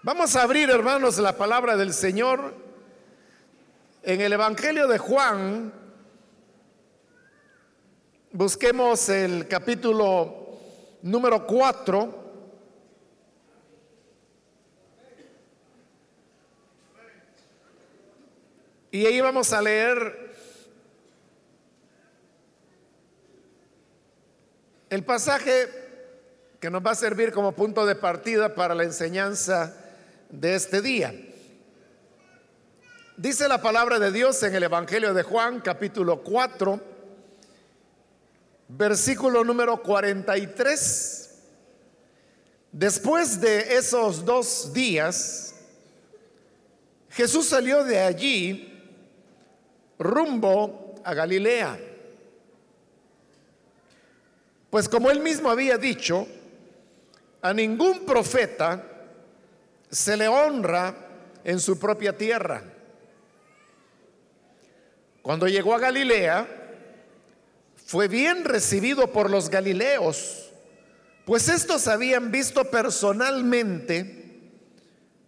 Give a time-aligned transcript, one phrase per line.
[0.00, 2.54] Vamos a abrir, hermanos, la palabra del Señor
[4.04, 5.72] en el Evangelio de Juan.
[8.30, 10.60] Busquemos el capítulo
[11.02, 12.14] número 4.
[18.92, 20.32] Y ahí vamos a leer
[24.90, 25.66] el pasaje
[26.60, 29.86] que nos va a servir como punto de partida para la enseñanza
[30.30, 31.14] de este día.
[33.16, 36.80] Dice la palabra de Dios en el Evangelio de Juan, capítulo 4,
[38.68, 41.30] versículo número 43.
[42.70, 45.54] Después de esos dos días,
[47.10, 48.74] Jesús salió de allí
[49.98, 51.78] rumbo a Galilea.
[54.70, 56.28] Pues como él mismo había dicho,
[57.40, 58.87] a ningún profeta
[59.90, 60.94] se le honra
[61.44, 62.62] en su propia tierra.
[65.22, 66.46] Cuando llegó a Galilea,
[67.86, 70.50] fue bien recibido por los galileos,
[71.24, 74.18] pues estos habían visto personalmente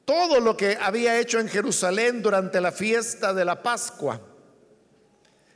[0.04, 4.20] todo lo que había hecho en Jerusalén durante la fiesta de la Pascua,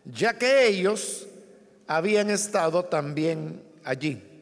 [0.05, 1.27] ya que ellos
[1.87, 4.34] habían estado también allí.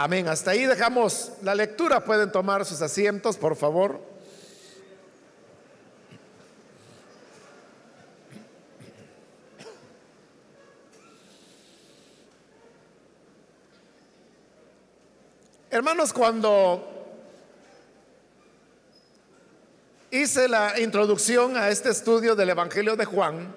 [0.00, 0.28] Amén.
[0.28, 2.04] Hasta ahí dejamos la lectura.
[2.04, 4.00] Pueden tomar sus asientos, por favor.
[15.68, 17.18] Hermanos, cuando
[20.12, 23.52] hice la introducción a este estudio del Evangelio de Juan,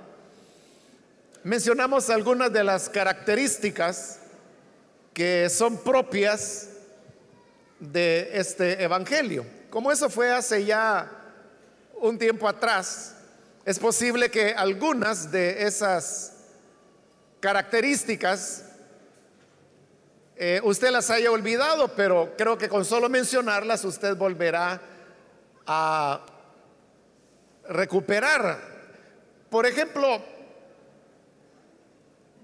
[1.44, 4.22] mencionamos algunas de las características
[5.14, 6.70] que son propias
[7.80, 9.46] de este Evangelio.
[9.70, 11.10] Como eso fue hace ya
[11.96, 13.16] un tiempo atrás,
[13.66, 16.34] es posible que algunas de esas
[17.40, 18.66] características
[20.44, 24.82] eh, usted las haya olvidado, pero creo que con solo mencionarlas usted volverá
[25.68, 26.26] a
[27.70, 28.60] recuperar.
[29.52, 30.20] Por ejemplo,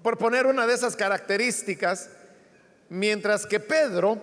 [0.03, 2.11] por poner una de esas características,
[2.89, 4.21] Mientras que Pedro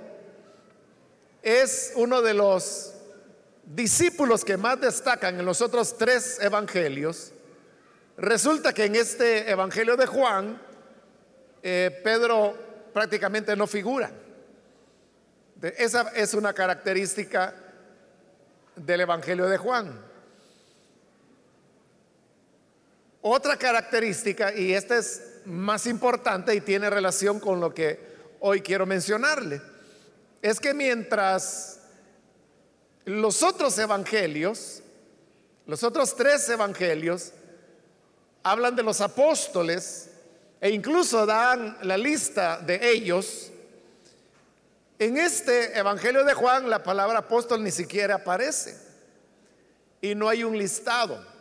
[1.42, 2.94] es uno de los
[3.64, 7.32] discípulos que más destacan en los otros tres evangelios,
[8.16, 10.60] resulta que en este evangelio de Juan,
[11.62, 12.56] eh, Pedro
[12.92, 14.10] prácticamente no figura.
[15.60, 17.54] Esa es una característica
[18.76, 20.00] del evangelio de Juan.
[23.22, 28.13] Otra característica, y esta es más importante y tiene relación con lo que
[28.47, 29.62] hoy quiero mencionarle,
[30.43, 31.81] es que mientras
[33.06, 34.82] los otros evangelios,
[35.65, 37.33] los otros tres evangelios,
[38.43, 40.10] hablan de los apóstoles
[40.60, 43.50] e incluso dan la lista de ellos,
[44.99, 48.77] en este Evangelio de Juan la palabra apóstol ni siquiera aparece
[50.03, 51.34] y no hay un listado.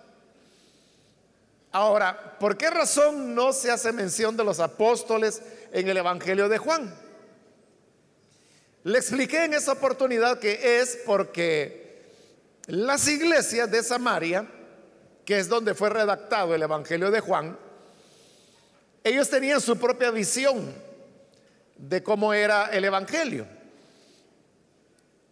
[1.73, 5.41] Ahora, ¿por qué razón no se hace mención de los apóstoles
[5.71, 6.95] en el Evangelio de Juan?
[8.83, 12.05] Le expliqué en esa oportunidad que es porque
[12.67, 14.47] las iglesias de Samaria,
[15.25, 17.57] que es donde fue redactado el Evangelio de Juan,
[19.03, 20.75] ellos tenían su propia visión
[21.75, 23.47] de cómo era el Evangelio.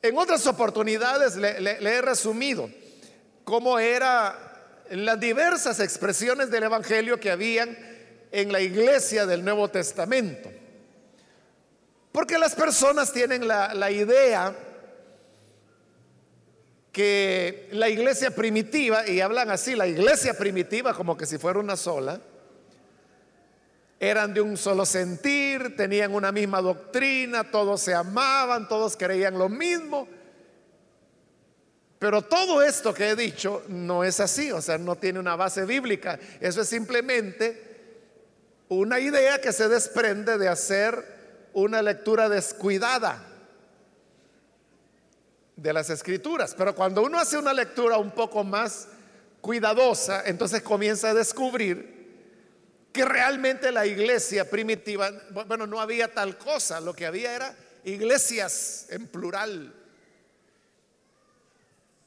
[0.02, 2.68] En otras oportunidades le, he resumido
[3.44, 4.51] cómo era
[4.92, 7.78] las diversas expresiones del Evangelio que habían
[8.32, 10.52] en la iglesia del Nuevo Testamento.
[12.12, 14.54] Porque las personas tienen la, la idea
[16.92, 21.78] que la iglesia primitiva, y hablan así, la iglesia primitiva como que si fuera una
[21.78, 22.20] sola,
[23.98, 29.48] eran de un solo sentir, tenían una misma doctrina, todos se amaban, todos creían lo
[29.48, 30.08] mismo
[32.02, 35.66] pero todo esto que he dicho no es así, o sea, no tiene una base
[35.66, 36.18] bíblica.
[36.40, 37.62] Eso es simplemente
[38.70, 41.06] una idea que se desprende de hacer
[41.54, 43.24] una lectura descuidada
[45.56, 46.56] de las escrituras.
[46.58, 48.88] Pero cuando uno hace una lectura un poco más
[49.40, 55.12] cuidadosa, entonces comienza a descubrir que realmente la iglesia primitiva,
[55.48, 59.76] bueno, no había tal cosa, lo que había era iglesias en plural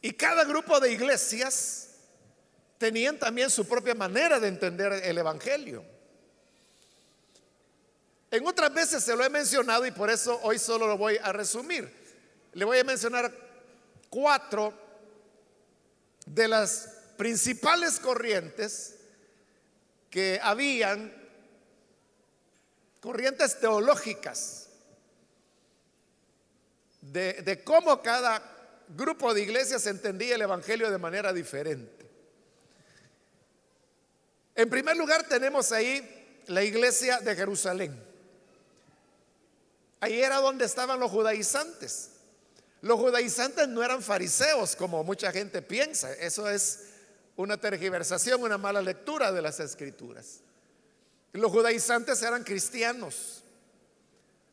[0.05, 1.89] y cada grupo de iglesias
[2.77, 5.83] tenían también su propia manera de entender el Evangelio.
[8.31, 11.33] En otras veces se lo he mencionado y por eso hoy solo lo voy a
[11.33, 11.91] resumir.
[12.53, 13.33] le voy a mencionar
[14.11, 14.75] cuatro
[16.27, 16.87] de las
[17.17, 18.97] principales corrientes
[20.11, 21.15] que habían,
[23.01, 24.69] corrientes teológicas,
[27.01, 28.54] de, de cómo cada
[28.89, 32.05] grupo de iglesias entendía el Evangelio de manera diferente.
[34.55, 38.01] En primer lugar tenemos ahí la iglesia de Jerusalén.
[40.01, 42.11] Ahí era donde estaban los judaizantes.
[42.83, 46.13] Los judaizantes no eran fariseos como mucha gente piensa.
[46.13, 46.81] Eso es
[47.37, 50.41] una tergiversación, una mala lectura de las escrituras.
[51.33, 53.43] Los judaizantes eran cristianos.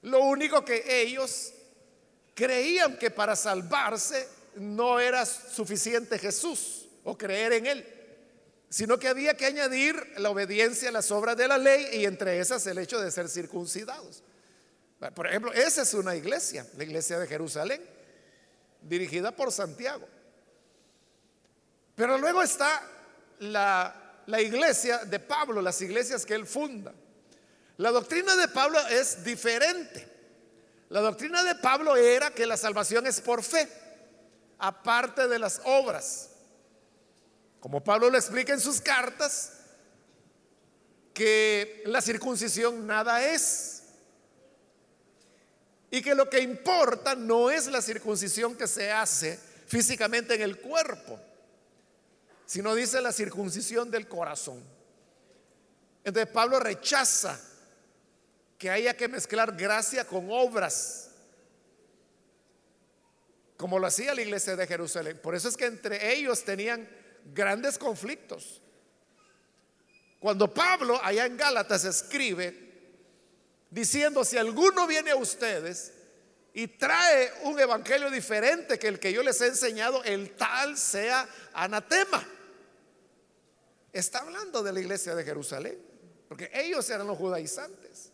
[0.02, 1.54] Lo único que ellos
[2.42, 7.86] creían que para salvarse no era suficiente Jesús o creer en Él,
[8.68, 12.40] sino que había que añadir la obediencia a las obras de la ley y entre
[12.40, 14.24] esas el hecho de ser circuncidados.
[15.14, 17.84] Por ejemplo, esa es una iglesia, la iglesia de Jerusalén,
[18.82, 20.08] dirigida por Santiago.
[21.94, 22.82] Pero luego está
[23.38, 26.92] la, la iglesia de Pablo, las iglesias que él funda.
[27.78, 30.21] La doctrina de Pablo es diferente.
[30.92, 33.66] La doctrina de Pablo era que la salvación es por fe,
[34.60, 36.32] aparte de las obras.
[37.62, 39.54] Como Pablo lo explica en sus cartas,
[41.14, 43.84] que la circuncisión nada es.
[45.92, 50.60] Y que lo que importa no es la circuncisión que se hace físicamente en el
[50.60, 51.18] cuerpo,
[52.46, 54.62] sino dice la circuncisión del corazón.
[56.04, 57.40] Entonces Pablo rechaza
[58.62, 61.10] que haya que mezclar gracia con obras,
[63.58, 65.18] como lo hacía la iglesia de Jerusalén.
[65.20, 66.88] Por eso es que entre ellos tenían
[67.34, 68.62] grandes conflictos.
[70.20, 72.56] Cuando Pablo allá en Gálatas escribe
[73.72, 75.94] diciendo, si alguno viene a ustedes
[76.54, 81.28] y trae un evangelio diferente que el que yo les he enseñado, el tal sea
[81.54, 82.24] anatema.
[83.92, 85.80] Está hablando de la iglesia de Jerusalén,
[86.28, 88.11] porque ellos eran los judaizantes.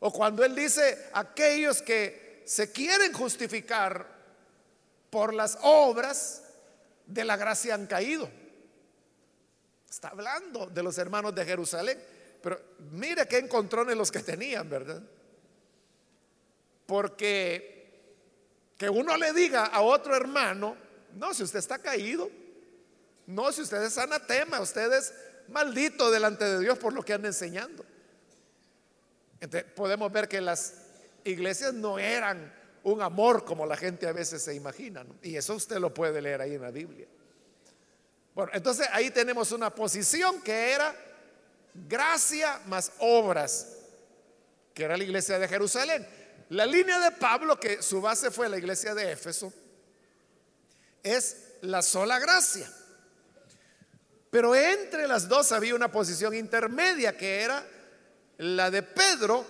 [0.00, 4.06] O cuando él dice aquellos que se quieren justificar
[5.10, 6.42] por las obras
[7.06, 8.28] de la gracia han caído.
[9.88, 12.02] Está hablando de los hermanos de Jerusalén.
[12.42, 12.58] Pero
[12.92, 15.02] mire qué encontrones los que tenían, ¿verdad?
[16.86, 17.78] Porque
[18.78, 20.74] que uno le diga a otro hermano,
[21.16, 22.30] no, si usted está caído,
[23.26, 25.12] no, si usted es anatema, usted es
[25.48, 27.84] maldito delante de Dios por lo que anda enseñando
[29.74, 30.74] podemos ver que las
[31.24, 32.52] iglesias no eran
[32.82, 35.04] un amor como la gente a veces se imagina.
[35.22, 37.06] Y eso usted lo puede leer ahí en la Biblia.
[38.34, 40.94] Bueno, entonces ahí tenemos una posición que era
[41.74, 43.76] gracia más obras,
[44.74, 46.06] que era la iglesia de Jerusalén.
[46.50, 49.52] La línea de Pablo, que su base fue la iglesia de Éfeso,
[51.02, 52.70] es la sola gracia.
[54.30, 57.66] Pero entre las dos había una posición intermedia que era
[58.40, 59.44] la de Pedro,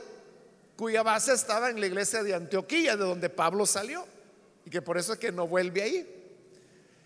[0.76, 4.04] cuya base estaba en la iglesia de Antioquía, de donde Pablo salió,
[4.64, 6.32] y que por eso es que no vuelve ahí.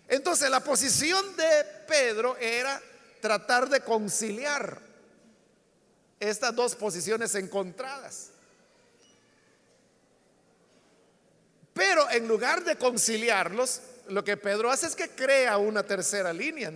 [0.07, 2.81] Entonces la posición de Pedro era
[3.21, 4.81] tratar de conciliar
[6.19, 8.29] estas dos posiciones encontradas.
[11.73, 16.71] Pero en lugar de conciliarlos, lo que Pedro hace es que crea una tercera línea.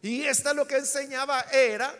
[0.00, 1.94] Y esta lo que enseñaba era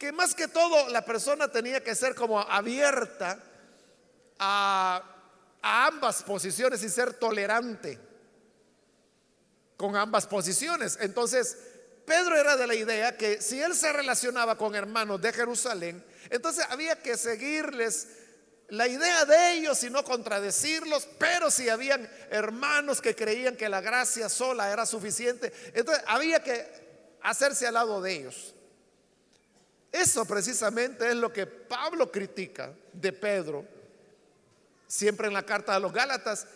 [0.00, 3.38] que más que todo la persona tenía que ser como abierta
[4.38, 5.04] a,
[5.60, 7.98] ambas posiciones y ser tolerante
[9.76, 10.96] con ambas posiciones.
[11.02, 11.54] Entonces,
[12.06, 16.64] Pedro era de la idea que si él se relacionaba con hermanos de Jerusalén, entonces
[16.70, 18.08] había que seguirles
[18.68, 23.82] la idea de ellos y no contradecirlos, pero si habían hermanos que creían que la
[23.82, 28.54] gracia sola era suficiente, entonces había que hacerse al lado de ellos.
[29.92, 33.64] Eso precisamente es lo que Pablo critica de Pedro,
[34.86, 36.46] siempre en la carta a los Gálatas.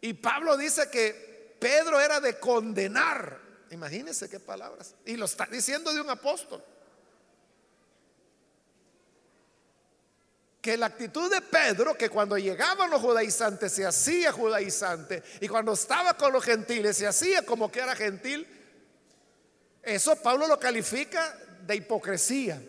[0.00, 3.38] Y Pablo dice que Pedro era de condenar.
[3.70, 4.94] Imagínense qué palabras.
[5.06, 6.62] Y lo está diciendo de un apóstol.
[10.60, 15.74] Que la actitud de Pedro, que cuando llegaban los judaizantes se hacía judaizante y cuando
[15.74, 18.46] estaba con los gentiles se hacía como que era gentil,
[19.82, 22.60] eso Pablo lo califica de hipocresía.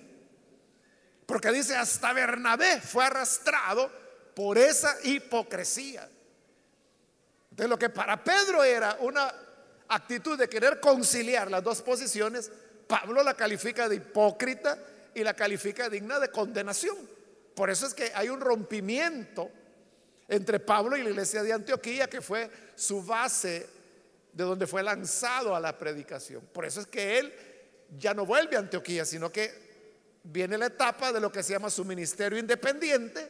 [1.25, 3.91] Porque dice, hasta Bernabé fue arrastrado
[4.35, 6.07] por esa hipocresía.
[7.51, 9.33] Entonces lo que para Pedro era una
[9.87, 12.51] actitud de querer conciliar las dos posiciones,
[12.87, 14.77] Pablo la califica de hipócrita
[15.13, 16.97] y la califica digna de condenación.
[17.55, 19.49] Por eso es que hay un rompimiento
[20.27, 23.67] entre Pablo y la iglesia de Antioquía, que fue su base
[24.33, 26.45] de donde fue lanzado a la predicación.
[26.51, 27.33] Por eso es que él
[27.97, 29.65] ya no vuelve a Antioquía, sino que
[30.23, 33.27] viene la etapa de lo que se llama su ministerio independiente,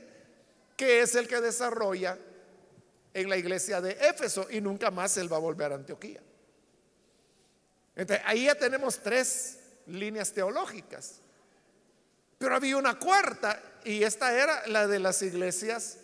[0.78, 2.18] que es el que desarrolla
[3.14, 6.22] en la iglesia de Éfeso y nunca más él va a volver a Antioquía.
[7.96, 11.22] Entonces, ahí ya tenemos tres líneas teológicas.
[12.38, 16.00] Pero había una cuarta y esta era la de las iglesias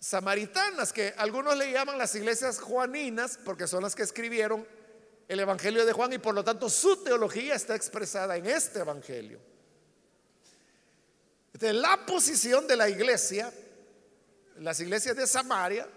[0.00, 4.66] samaritanas, que algunos le llaman las iglesias juaninas, porque son las que escribieron
[5.28, 9.40] el Evangelio de Juan y por lo tanto su teología está expresada en este Evangelio.
[11.52, 13.52] De la posición de la iglesia,
[14.56, 15.88] las iglesias de Samaria,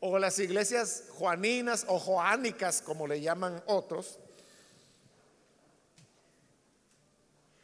[0.00, 4.18] o las iglesias juaninas o joánicas, como le llaman otros,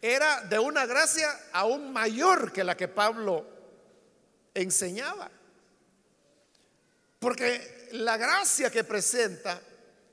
[0.02, 3.46] era de una gracia aún mayor que la que Pablo
[4.52, 5.30] enseñaba.
[7.18, 9.60] Porque la gracia que presenta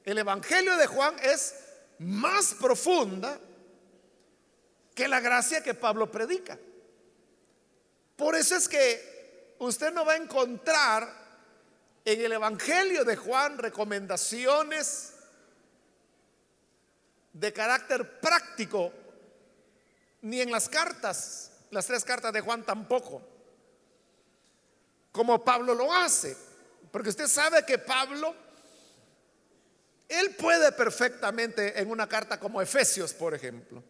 [0.06, 1.56] el Evangelio de Juan es
[2.00, 3.40] más profunda
[4.96, 6.58] que la gracia que Pablo predica.
[8.16, 11.22] Por eso es que usted no va a encontrar
[12.04, 15.14] en el Evangelio de Juan recomendaciones
[17.34, 18.92] de carácter práctico
[20.22, 23.22] ni en las cartas, las tres cartas de Juan tampoco,
[25.12, 26.36] como Pablo lo hace.
[26.92, 28.36] Porque usted sabe que Pablo,
[30.12, 33.82] él puede perfectamente en una carta como Efesios, por ejemplo,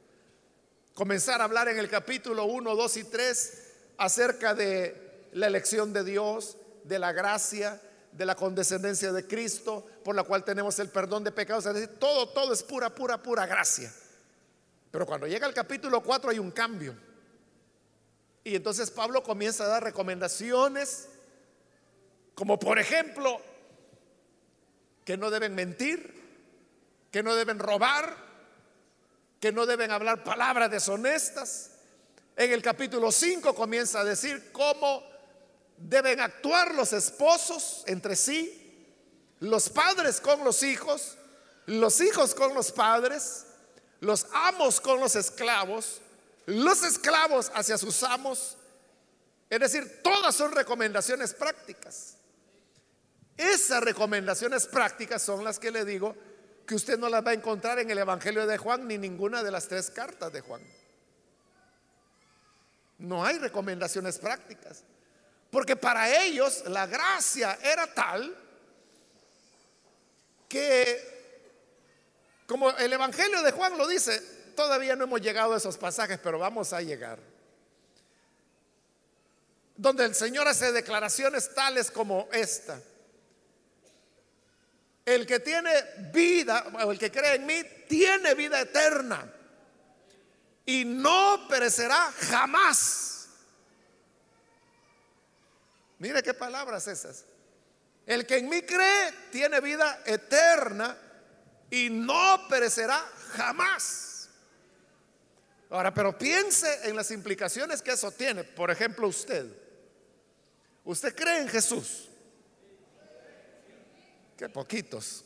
[0.94, 3.63] comenzar a hablar en el capítulo 1, 2 y 3
[3.98, 10.16] acerca de la elección de Dios, de la gracia, de la condescendencia de Cristo, por
[10.16, 11.66] la cual tenemos el perdón de pecados.
[11.66, 13.92] Es decir, todo, todo es pura, pura, pura gracia.
[14.92, 16.96] Pero cuando llega el capítulo 4 hay un cambio.
[18.44, 21.08] Y entonces Pablo comienza a dar recomendaciones,
[22.36, 23.42] como por ejemplo,
[25.12, 26.10] que no deben mentir,
[27.12, 28.15] que no deben robar,
[29.41, 31.72] que no deben hablar palabras deshonestas.
[32.38, 35.03] En el capítulo 5 comienza a decir cómo
[35.75, 38.88] deben actuar los esposos entre sí,
[39.41, 41.18] los padres con los hijos,
[41.65, 43.48] los hijos con los padres,
[44.00, 46.00] los amos con los esclavos,
[46.46, 48.56] los esclavos hacia sus amos.
[49.50, 52.11] Es decir, todas son recomendaciones prácticas.
[53.41, 56.15] Esas recomendaciones prácticas son las que le digo
[56.63, 59.50] que usted no las va a encontrar en el Evangelio de Juan ni ninguna de
[59.50, 60.62] las tres cartas de Juan.
[63.00, 64.83] No hay recomendaciones prácticas.
[65.50, 68.38] Porque para ellos la gracia era tal
[70.48, 74.21] que como el Evangelio de Juan lo dice,
[74.55, 77.17] todavía no hemos llegado a esos pasajes, pero vamos a llegar.
[79.75, 82.79] Donde el Señor hace declaraciones tales como esta.
[85.12, 85.72] El que tiene
[86.13, 89.30] vida, o el que cree en mí, tiene vida eterna.
[90.65, 93.27] Y no perecerá jamás.
[96.00, 97.25] Mire qué palabras esas.
[98.06, 100.98] El que en mí cree tiene vida eterna
[101.70, 104.30] y no perecerá jamás.
[105.70, 108.46] Ahora, pero piense en las implicaciones que eso tiene.
[108.46, 109.46] Por ejemplo, usted.
[110.86, 112.11] ¿Usted cree en Jesús?
[114.41, 115.24] Que poquitos.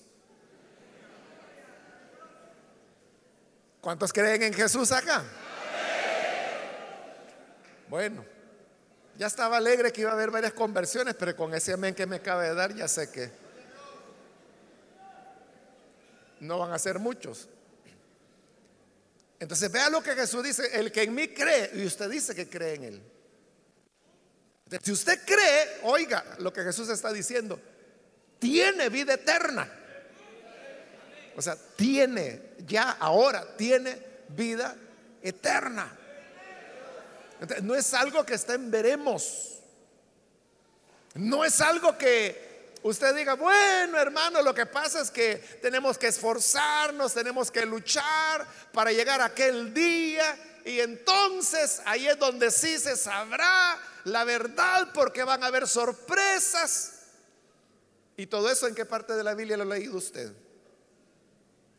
[3.79, 5.23] ¿Cuántos creen en Jesús acá?
[7.87, 8.25] Bueno,
[9.17, 12.17] ya estaba alegre que iba a haber varias conversiones, pero con ese amén que me
[12.17, 13.31] acaba de dar, ya sé que
[16.41, 17.47] no van a ser muchos.
[19.39, 22.49] Entonces vea lo que Jesús dice, el que en mí cree, y usted dice que
[22.49, 23.01] cree en él.
[24.83, 27.57] si usted cree, oiga lo que Jesús está diciendo,
[28.39, 29.67] tiene vida eterna.
[31.35, 33.97] O sea, tiene, ya ahora tiene
[34.29, 34.75] vida
[35.21, 35.91] eterna.
[37.61, 39.59] no es algo que está en veremos.
[41.15, 46.07] No es algo que usted diga, bueno hermano, lo que pasa es que tenemos que
[46.07, 52.77] esforzarnos, tenemos que luchar para llegar a aquel día y entonces ahí es donde sí
[52.79, 56.94] se sabrá la verdad porque van a haber sorpresas.
[58.17, 60.31] ¿Y todo eso en qué parte de la Biblia lo ha leído usted?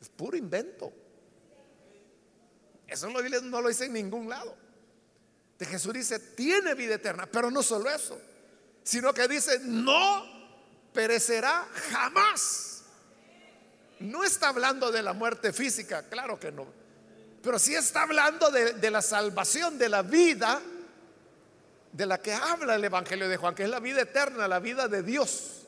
[0.00, 0.92] Es puro invento.
[2.86, 4.56] Eso en la Biblia no lo dice en ningún lado.
[5.58, 8.20] De Jesús dice, tiene vida eterna, pero no solo eso,
[8.82, 10.24] sino que dice, no
[10.92, 12.82] perecerá jamás.
[14.00, 16.66] No está hablando de la muerte física, claro que no.
[17.42, 20.60] Pero sí está hablando de, la salvación de la vida
[21.92, 24.88] de la que habla el Evangelio de Juan, que es la vida eterna, la vida
[24.88, 25.65] de Dios.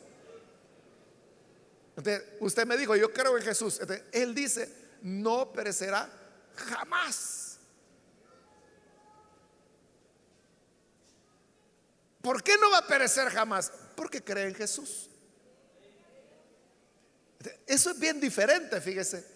[1.98, 3.80] Entonces, usted me dijo, yo creo en Jesús.
[4.12, 6.08] él dice, no perecerá
[6.54, 7.58] jamás.
[12.22, 13.72] ¿Por qué no va a perecer jamás?
[13.96, 15.10] Porque cree en Jesús.
[17.66, 19.26] Eso es bien diferente, fíjese,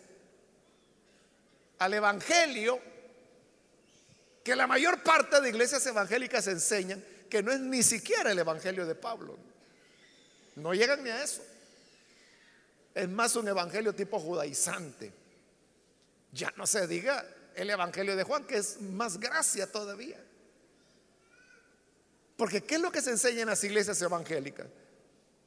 [1.81, 2.81] al Evangelio
[4.45, 8.87] que la mayor parte de iglesias evangélicas enseñan que no es ni siquiera el Evangelio
[8.87, 9.37] de Pablo.
[10.55, 11.43] No llegan ni a eso.
[12.95, 15.13] Es más un evangelio tipo judaizante.
[16.33, 20.19] Ya no se diga el evangelio de Juan, que es más gracia todavía.
[22.37, 24.67] Porque ¿qué es lo que se enseña en las iglesias evangélicas?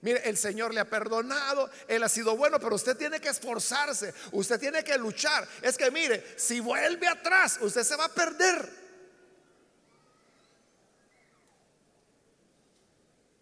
[0.02, 4.14] Mire, el Señor le ha perdonado, Él ha sido bueno, pero usted tiene que esforzarse,
[4.34, 5.48] usted tiene que luchar.
[5.64, 8.70] Es que mire, si vuelve atrás, usted se va a perder.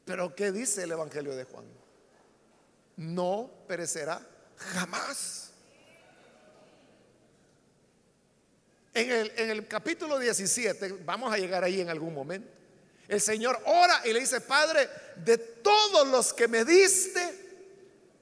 [0.06, 1.83] Pero ¿qué dice el Evangelio de Juan?
[2.98, 4.22] No perecerá
[4.58, 5.52] jamás.
[8.94, 12.48] En el, en el capítulo 17, vamos a llegar ahí en algún momento,
[13.08, 17.44] el Señor ora y le dice, Padre, de todos los que me diste,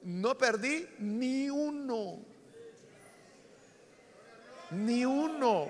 [0.02, 2.18] no perdí ni uno.
[4.70, 5.68] Ni uno.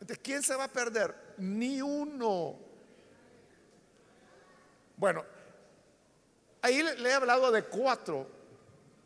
[0.00, 1.14] ¿De quién se va a perder?
[1.38, 2.58] Ni uno.
[4.96, 5.24] Bueno,
[6.62, 8.26] ahí le he hablado de cuatro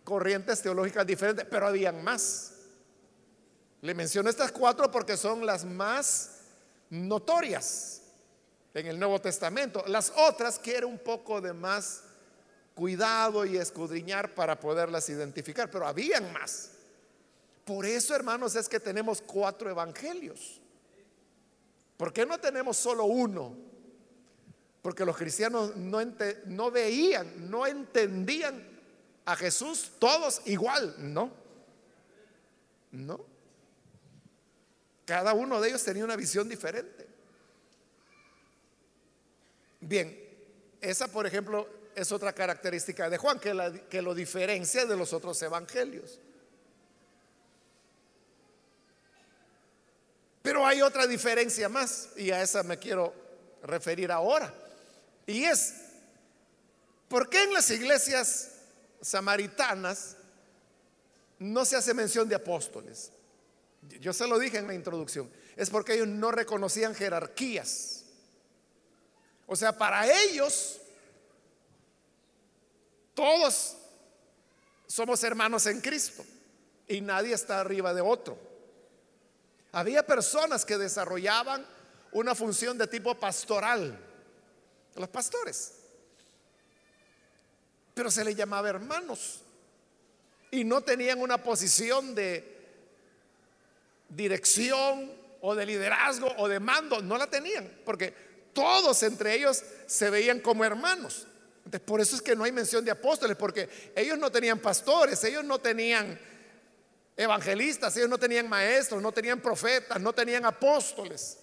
[0.04, 2.52] corrientes teológicas diferentes, pero habían más.
[3.82, 6.38] Le menciono estas cuatro porque son las más
[6.90, 8.02] notorias
[8.72, 9.82] en el Nuevo Testamento.
[9.86, 12.02] Las otras quieren un poco de más
[12.74, 16.70] cuidado y escudriñar para poderlas identificar, pero habían más.
[17.64, 20.60] Por eso, hermanos, es que tenemos cuatro evangelios.
[21.96, 23.56] ¿Por qué no tenemos solo uno?
[24.86, 28.64] Porque los cristianos no, veían, no entendían
[29.24, 31.32] a Jesús todos igual, no.
[32.92, 33.18] No.
[35.04, 37.04] Cada uno de ellos tenía una visión diferente.
[39.80, 40.16] Bien,
[40.80, 46.20] esa por ejemplo es otra característica de Juan que lo diferencia de los otros evangelios.
[50.42, 53.12] Pero hay otra diferencia más y a esa me quiero
[53.64, 54.62] referir ahora.
[55.26, 55.74] Y es,
[57.08, 58.52] ¿por qué en las iglesias
[59.00, 60.16] samaritanas
[61.38, 63.10] no se hace mención de apóstoles?
[64.00, 65.30] Yo se lo dije en la introducción.
[65.56, 68.04] Es porque ellos no reconocían jerarquías.
[69.46, 70.80] O sea, para ellos,
[73.14, 73.76] todos
[74.86, 76.24] somos hermanos en Cristo
[76.86, 78.38] y nadie está arriba de otro.
[79.72, 81.66] Había personas que desarrollaban
[82.12, 84.05] una función de tipo pastoral
[84.96, 85.72] los pastores.
[87.94, 89.40] Pero se les llamaba hermanos.
[90.50, 92.56] Y no tenían una posición de
[94.08, 97.00] dirección o de liderazgo o de mando.
[97.00, 97.80] No la tenían.
[97.84, 98.14] Porque
[98.52, 101.26] todos entre ellos se veían como hermanos.
[101.84, 103.36] por eso es que no hay mención de apóstoles.
[103.36, 105.24] Porque ellos no tenían pastores.
[105.24, 106.20] Ellos no tenían
[107.16, 107.96] evangelistas.
[107.96, 109.00] Ellos no tenían maestros.
[109.00, 110.00] No tenían profetas.
[110.00, 111.38] No tenían apóstoles.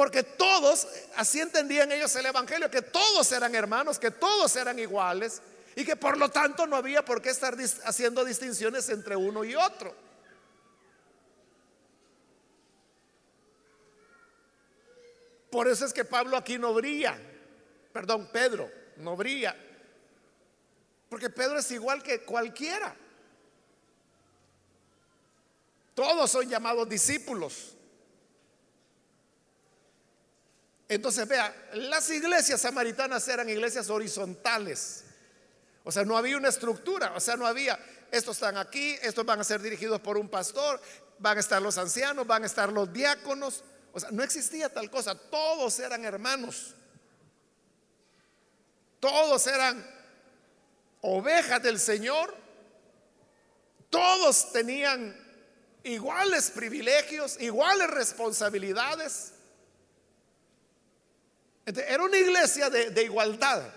[0.00, 5.42] Porque todos, así entendían ellos el Evangelio, que todos eran hermanos, que todos eran iguales
[5.76, 9.54] y que por lo tanto no había por qué estar haciendo distinciones entre uno y
[9.54, 9.94] otro.
[15.50, 17.18] Por eso es que Pablo aquí no brilla,
[17.92, 19.54] perdón, Pedro no brilla,
[21.10, 22.96] porque Pedro es igual que cualquiera.
[25.94, 27.76] Todos son llamados discípulos.
[30.90, 35.04] Entonces, vea, las iglesias samaritanas eran iglesias horizontales.
[35.84, 37.78] O sea, no había una estructura, o sea, no había,
[38.10, 40.80] estos están aquí, estos van a ser dirigidos por un pastor,
[41.20, 43.62] van a estar los ancianos, van a estar los diáconos.
[43.92, 46.74] O sea, no existía tal cosa, todos eran hermanos.
[48.98, 49.88] Todos eran
[51.02, 52.34] ovejas del Señor.
[53.90, 55.16] Todos tenían
[55.84, 59.34] iguales privilegios, iguales responsabilidades
[61.66, 63.72] era una iglesia de, igualdad.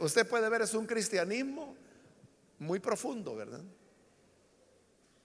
[0.00, 1.76] usted puede ver, es un cristianismo
[2.58, 3.62] muy profundo, ¿verdad?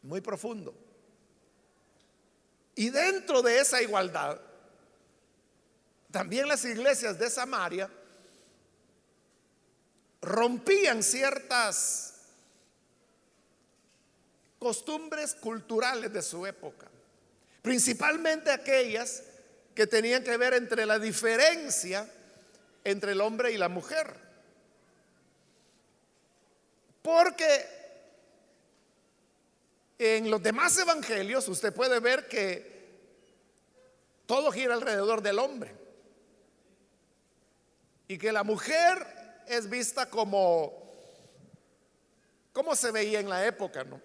[0.01, 0.73] Muy profundo.
[2.75, 4.39] Y dentro de esa igualdad,
[6.11, 7.89] también las iglesias de Samaria
[10.21, 12.13] rompían ciertas
[14.59, 16.87] costumbres culturales de su época,
[17.61, 19.23] principalmente aquellas
[19.75, 22.09] que tenían que ver entre la diferencia
[22.85, 24.15] entre el hombre y la mujer.
[27.01, 27.65] Porque
[29.97, 32.73] en los demás evangelios usted puede ver que
[34.25, 35.75] todo gira alrededor del hombre.
[38.07, 40.91] Y que la mujer es vista como,
[42.53, 43.99] como se veía en la época, ¿no?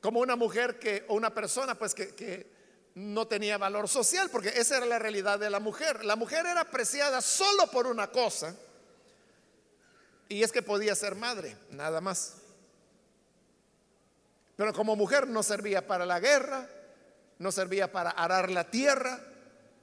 [0.00, 2.61] Como una mujer que, o una persona pues que, que
[2.94, 6.04] no tenía valor social, porque esa era la realidad de la mujer.
[6.04, 8.54] La mujer era apreciada solo por una cosa,
[10.28, 12.34] y es que podía ser madre, nada más.
[14.56, 16.68] Pero como mujer no servía para la guerra,
[17.38, 19.20] no servía para arar la tierra,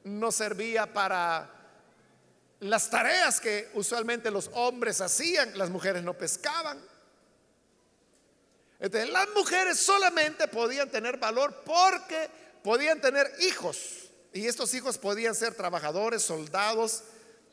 [0.04, 1.50] no servía para
[2.62, 6.80] las tareas que usualmente los hombres hacían, las mujeres no pescaban.
[8.80, 12.30] Entonces, las mujeres solamente podían tener valor porque
[12.64, 14.10] podían tener hijos.
[14.34, 17.04] Y estos hijos podían ser trabajadores, soldados,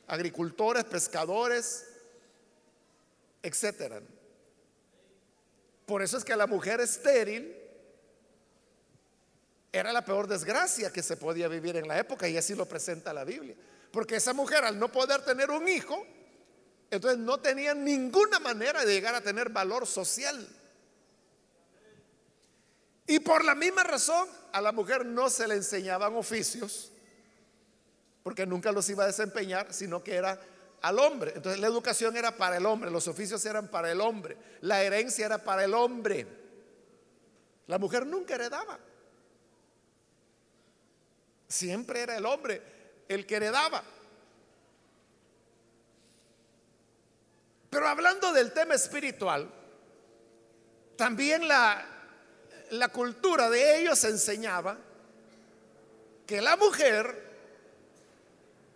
[0.06, 1.86] agricultores, pescadores,
[3.42, 4.00] etcétera.
[5.86, 7.56] Por eso es que la mujer estéril
[9.72, 13.12] era la peor desgracia que se podía vivir en la época y así lo presenta
[13.12, 13.54] la Biblia.
[13.90, 16.04] Porque esa mujer al no poder tener un hijo,
[16.90, 20.46] entonces no tenía ninguna manera de llegar a tener valor social.
[23.06, 26.90] Y por la misma razón a la mujer no se le enseñaban oficios,
[28.22, 30.40] porque nunca los iba a desempeñar, sino que era
[30.82, 31.32] al hombre.
[31.36, 35.26] Entonces la educación era para el hombre, los oficios eran para el hombre, la herencia
[35.26, 36.26] era para el hombre.
[37.68, 38.78] La mujer nunca heredaba.
[41.48, 42.62] Siempre era el hombre
[43.08, 43.82] el que heredaba.
[47.70, 49.52] Pero hablando del tema espiritual,
[50.96, 51.95] también la,
[52.70, 54.78] la cultura de ellos enseñaba
[56.26, 57.24] que la mujer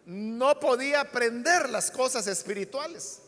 [0.07, 3.22] no podía aprender las cosas espirituales.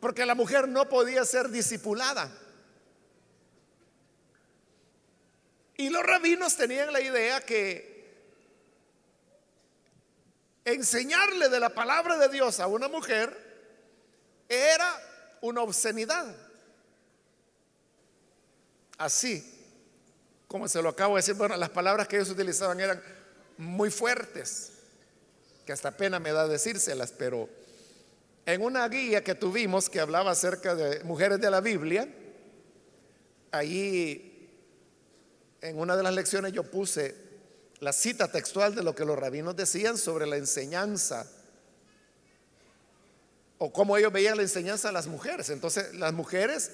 [0.00, 2.30] Porque la mujer no podía ser discipulada.
[5.76, 7.92] Y los rabinos tenían la idea que
[10.64, 13.36] enseñarle de la palabra de Dios a una mujer
[14.48, 16.34] era una obscenidad.
[19.02, 19.44] Así,
[20.46, 23.02] como se lo acabo de decir, bueno, las palabras que ellos utilizaban eran
[23.58, 24.70] muy fuertes
[25.66, 27.48] que hasta pena me da decírselas, pero
[28.46, 32.08] en una guía que tuvimos que hablaba acerca de mujeres de la Biblia,
[33.50, 34.48] ahí
[35.62, 37.16] en una de las lecciones yo puse
[37.80, 41.28] la cita textual de lo que los rabinos decían sobre la enseñanza
[43.58, 45.50] o cómo ellos veían la enseñanza a las mujeres.
[45.50, 46.70] Entonces las mujeres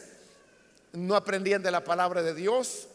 [0.93, 2.89] no aprendían de la palabra de Dios.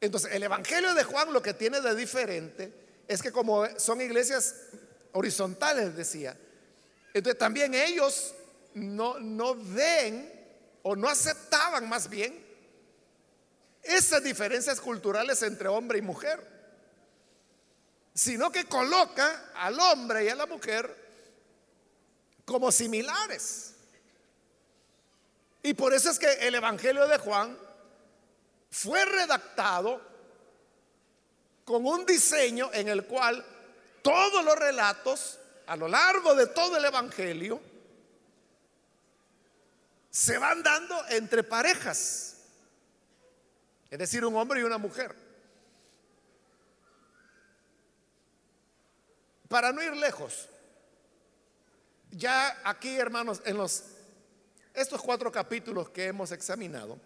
[0.00, 2.72] Entonces el Evangelio de Juan lo que tiene de diferente
[3.06, 4.54] es que como son iglesias
[5.12, 6.36] horizontales, decía,
[7.14, 8.34] entonces también ellos
[8.74, 10.32] no, no ven
[10.82, 12.46] o no aceptaban más bien
[13.82, 16.46] esas diferencias culturales entre hombre y mujer,
[18.14, 20.94] sino que coloca al hombre y a la mujer
[22.44, 23.74] como similares.
[25.62, 27.58] Y por eso es que el Evangelio de Juan
[28.70, 30.00] fue redactado
[31.64, 33.44] con un diseño en el cual
[34.02, 37.60] todos los relatos a lo largo de todo el Evangelio
[40.10, 42.36] se van dando entre parejas,
[43.90, 45.14] es decir, un hombre y una mujer.
[49.48, 50.48] Para no ir lejos,
[52.10, 53.84] ya aquí, hermanos, en los
[54.80, 56.98] estos cuatro capítulos que hemos examinado,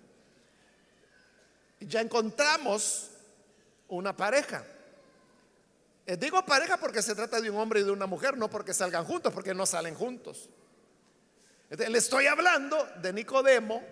[1.80, 3.10] ya encontramos
[3.88, 4.64] una pareja.
[6.06, 8.74] Eh, digo pareja porque se trata de un hombre y de una mujer, no porque
[8.74, 10.48] salgan juntos, porque no salen juntos.
[11.70, 13.82] le estoy hablando de Nicodemo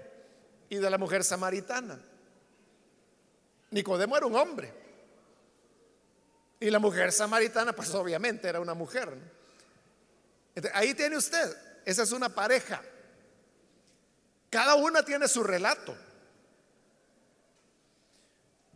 [0.69, 2.01] y de la mujer samaritana.
[3.71, 4.73] Nicodemo era un hombre.
[6.59, 9.17] Y la mujer samaritana, pues obviamente era una mujer.
[10.75, 12.83] ahí tiene usted, esa es una pareja.
[14.51, 15.97] Cada una tiene su relato.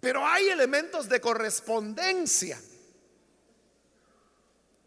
[0.00, 2.60] Pero hay elementos de correspondencia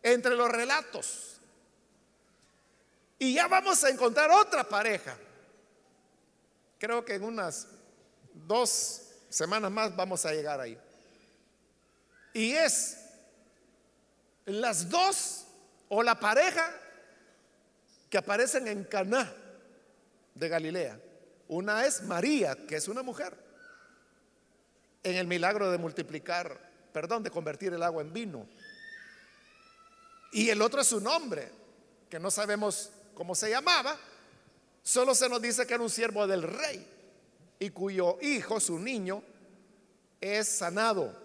[0.01, 1.41] entre los relatos.
[3.19, 5.17] Y ya vamos a encontrar otra pareja.
[6.79, 7.67] Creo que en unas
[8.33, 10.79] dos semanas más vamos a llegar ahí.
[12.33, 12.97] Y es
[14.45, 15.47] las dos
[15.89, 16.71] o la pareja
[18.09, 19.33] que aparecen en Caná
[20.37, 20.99] de Galilea.
[21.47, 23.37] Una es María, que es una mujer,
[25.03, 28.47] en el milagro de multiplicar perdón, de convertir el agua en vino.
[30.31, 31.47] Y el otro es su nombre,
[32.09, 33.95] que no sabemos cómo se llamaba,
[34.81, 36.87] solo se nos dice que era un siervo del rey
[37.59, 39.21] y cuyo hijo, su niño,
[40.19, 41.15] es sanado.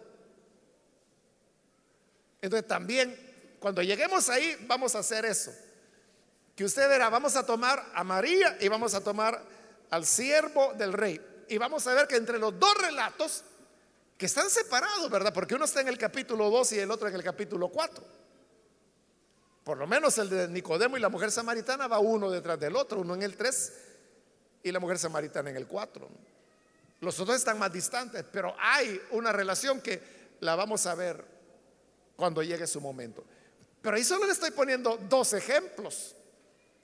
[2.43, 5.55] Entonces también, cuando lleguemos ahí, vamos a hacer eso.
[6.55, 9.43] Que usted verá, vamos a tomar a María y vamos a tomar
[9.91, 11.21] al siervo del rey.
[11.49, 13.45] Y vamos a ver que entre los dos relatos,
[14.19, 15.33] que están separados, ¿verdad?
[15.33, 18.05] Porque uno está en el capítulo 2 y el otro en el capítulo 4.
[19.65, 23.01] Por lo menos el de Nicodemo y la mujer samaritana va uno detrás del otro,
[23.01, 23.73] uno en el 3
[24.65, 26.09] y la mujer samaritana en el 4.
[27.01, 31.25] Los otros están más distantes, pero hay una relación que la vamos a ver
[32.17, 33.25] cuando llegue su momento.
[33.81, 36.15] Pero ahí solo le estoy poniendo dos ejemplos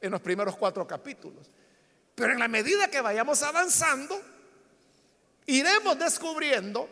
[0.00, 1.50] en los primeros cuatro capítulos.
[2.14, 4.20] Pero en la medida que vayamos avanzando,
[5.46, 6.88] iremos descubriendo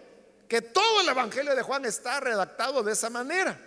[0.49, 3.59] que todo el Evangelio de Juan está redactado de esa manera,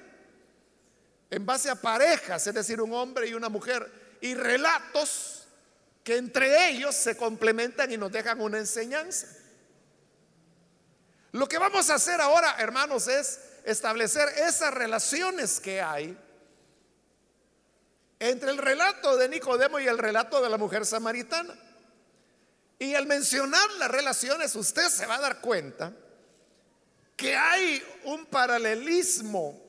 [1.29, 5.47] en base a parejas, es decir, un hombre y una mujer, y relatos
[6.03, 9.27] que entre ellos se complementan y nos dejan una enseñanza.
[11.31, 16.17] Lo que vamos a hacer ahora, hermanos, es establecer esas relaciones que hay
[18.19, 21.57] entre el relato de Nicodemo y el relato de la mujer samaritana.
[22.77, 25.93] Y al mencionar las relaciones, usted se va a dar cuenta
[27.15, 29.61] que hay un paralelismo.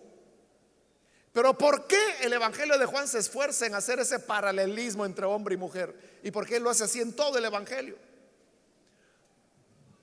[1.32, 5.54] Pero ¿por qué el Evangelio de Juan se esfuerza en hacer ese paralelismo entre hombre
[5.54, 6.20] y mujer?
[6.22, 7.96] ¿Y por qué lo hace así en todo el Evangelio?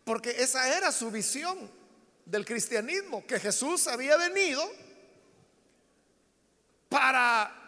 [0.04, 1.70] Porque esa era su visión
[2.26, 4.62] del cristianismo, que Jesús había venido
[6.90, 7.66] para,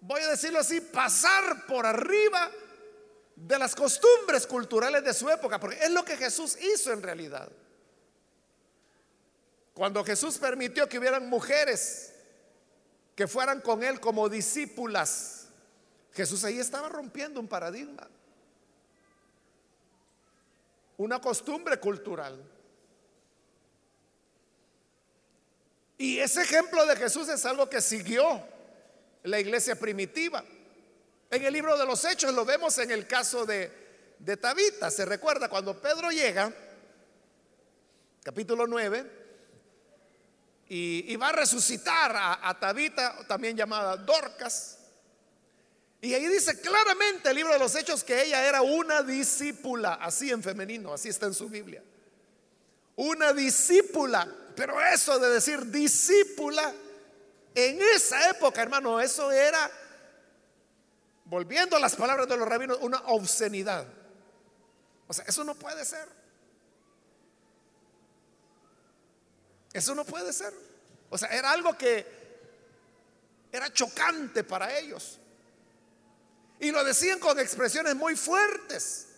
[0.00, 2.50] voy a decirlo así, pasar por arriba
[3.36, 7.50] de las costumbres culturales de su época, porque es lo que Jesús hizo en realidad.
[9.74, 12.12] Cuando Jesús permitió que hubieran mujeres
[13.14, 15.46] que fueran con él como discípulas,
[16.12, 18.08] Jesús ahí estaba rompiendo un paradigma
[21.00, 22.38] una costumbre cultural.
[25.96, 28.42] Y ese ejemplo de Jesús es algo que siguió
[29.24, 30.44] la iglesia primitiva.
[31.30, 33.70] En el libro de los Hechos lo vemos en el caso de,
[34.18, 34.90] de Tabita.
[34.90, 36.52] Se recuerda cuando Pedro llega,
[38.22, 39.18] capítulo 9,
[40.72, 44.78] y, va a resucitar a, a Tabita, también llamada Dorcas.
[46.00, 50.30] Y ahí dice claramente el libro de los Hechos que ella era una discípula, así
[50.30, 51.82] en femenino, así está en su Biblia.
[52.96, 56.72] Una discípula, pero eso de decir discípula,
[57.54, 59.70] en esa época, hermano, eso era,
[61.24, 63.86] volviendo a las palabras de los rabinos, una obscenidad.
[65.08, 66.06] O sea, eso no puede ser.
[69.72, 70.52] Eso no puede ser.
[71.10, 72.06] O sea, era algo que
[73.52, 75.18] era chocante para ellos.
[76.60, 79.08] Y lo decían con expresiones muy fuertes.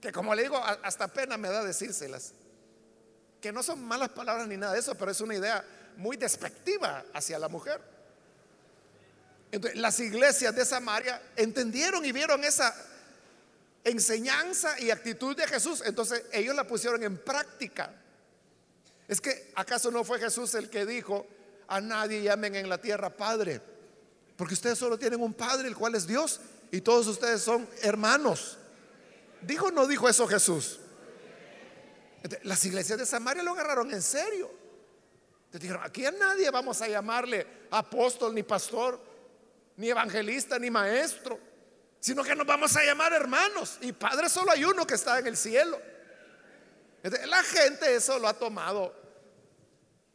[0.00, 2.32] Que como le digo, hasta pena me da decírselas.
[3.40, 5.64] Que no son malas palabras ni nada de eso, pero es una idea
[5.96, 7.80] muy despectiva hacia la mujer.
[9.50, 12.74] Entonces, las iglesias de Samaria entendieron y vieron esa
[13.84, 15.82] enseñanza y actitud de Jesús.
[15.84, 17.92] Entonces ellos la pusieron en práctica.
[19.06, 21.26] Es que, ¿acaso no fue Jesús el que dijo,
[21.66, 23.60] a nadie llamen en la tierra Padre?
[24.36, 28.58] Porque ustedes solo tienen un Padre, el cual es Dios, y todos ustedes son hermanos.
[29.40, 30.78] ¿Dijo o no dijo eso Jesús?
[32.42, 34.50] Las iglesias de Samaria lo agarraron en serio.
[35.50, 39.00] Te dijeron, aquí a nadie vamos a llamarle apóstol, ni pastor,
[39.76, 41.38] ni evangelista, ni maestro,
[42.00, 43.78] sino que nos vamos a llamar hermanos.
[43.80, 45.80] Y Padre solo hay uno que está en el cielo.
[47.02, 48.92] La gente eso lo ha tomado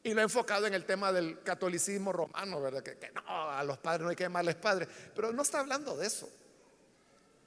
[0.04, 2.84] y lo he enfocado en el tema del catolicismo romano, ¿verdad?
[2.84, 4.90] Que, no, a los padres no hay que llamarles padres.
[5.16, 6.30] Pero no está hablando de eso.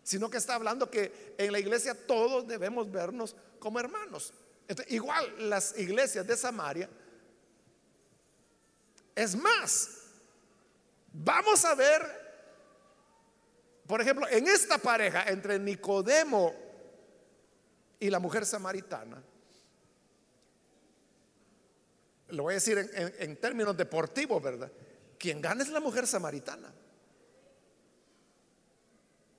[0.02, 4.32] Sino que está hablando que en la iglesia todos debemos vernos como hermanos.
[4.88, 6.88] Igual las iglesias de Samaria.
[9.14, 9.90] Es más,
[11.12, 12.02] vamos a ver,
[13.86, 16.54] por ejemplo, en esta pareja entre Nicodemo
[17.98, 19.22] y la mujer samaritana
[22.28, 24.70] lo voy a decir en, términos deportivos, ¿verdad?
[25.18, 26.72] Quien gana es la mujer samaritana.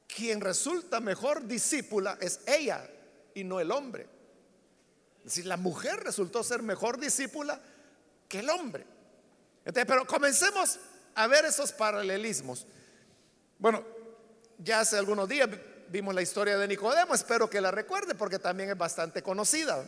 [0.08, 2.90] Quien resulta mejor discípula es ella
[3.34, 4.08] y no el hombre.
[5.28, 7.60] Decir, la mujer resultó ser mejor discípula
[8.30, 8.86] que el hombre.
[9.66, 10.80] pero comencemos
[11.16, 12.66] a ver esos paralelismos.
[13.60, 13.84] Bueno,
[14.58, 15.50] ya hace algunos días
[15.90, 19.84] vimos la historia de Nicodemo, espero que la recuerde porque también es bastante conocida.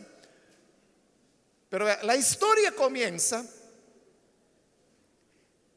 [1.70, 3.42] Pero la historia comienza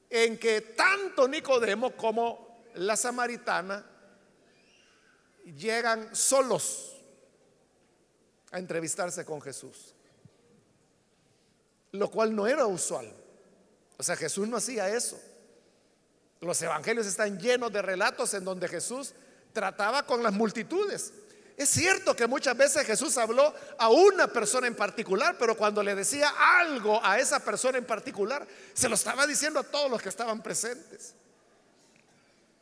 [0.10, 3.82] en que tanto Nicodemo como la samaritana
[5.56, 6.93] llegan solos
[8.54, 9.96] a entrevistarse con Jesús,
[11.92, 13.12] lo cual no era usual.
[13.98, 15.20] O sea, Jesús no hacía eso.
[16.40, 19.14] Los evangelios están llenos de relatos en donde Jesús
[19.54, 21.14] trataba con las multitudes.
[21.58, 25.96] Es cierto que muchas veces Jesús habló a una persona en particular, pero cuando le
[25.96, 30.10] decía algo a esa persona en particular, se lo estaba diciendo a todos los que
[30.10, 31.16] estaban presentes.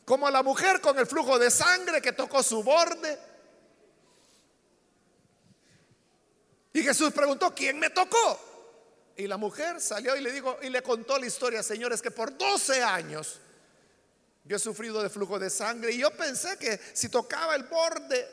[0.06, 3.31] Como a la mujer con el flujo de sangre que tocó su borde.
[6.74, 8.40] Y Jesús preguntó, ¿quién me tocó?
[9.18, 12.38] Y la mujer salió y le dijo y le contó la historia, señores, que por
[12.38, 13.40] 12 años
[14.44, 18.28] yo he sufrido de flujo de sangre y yo pensé que si tocaba el borde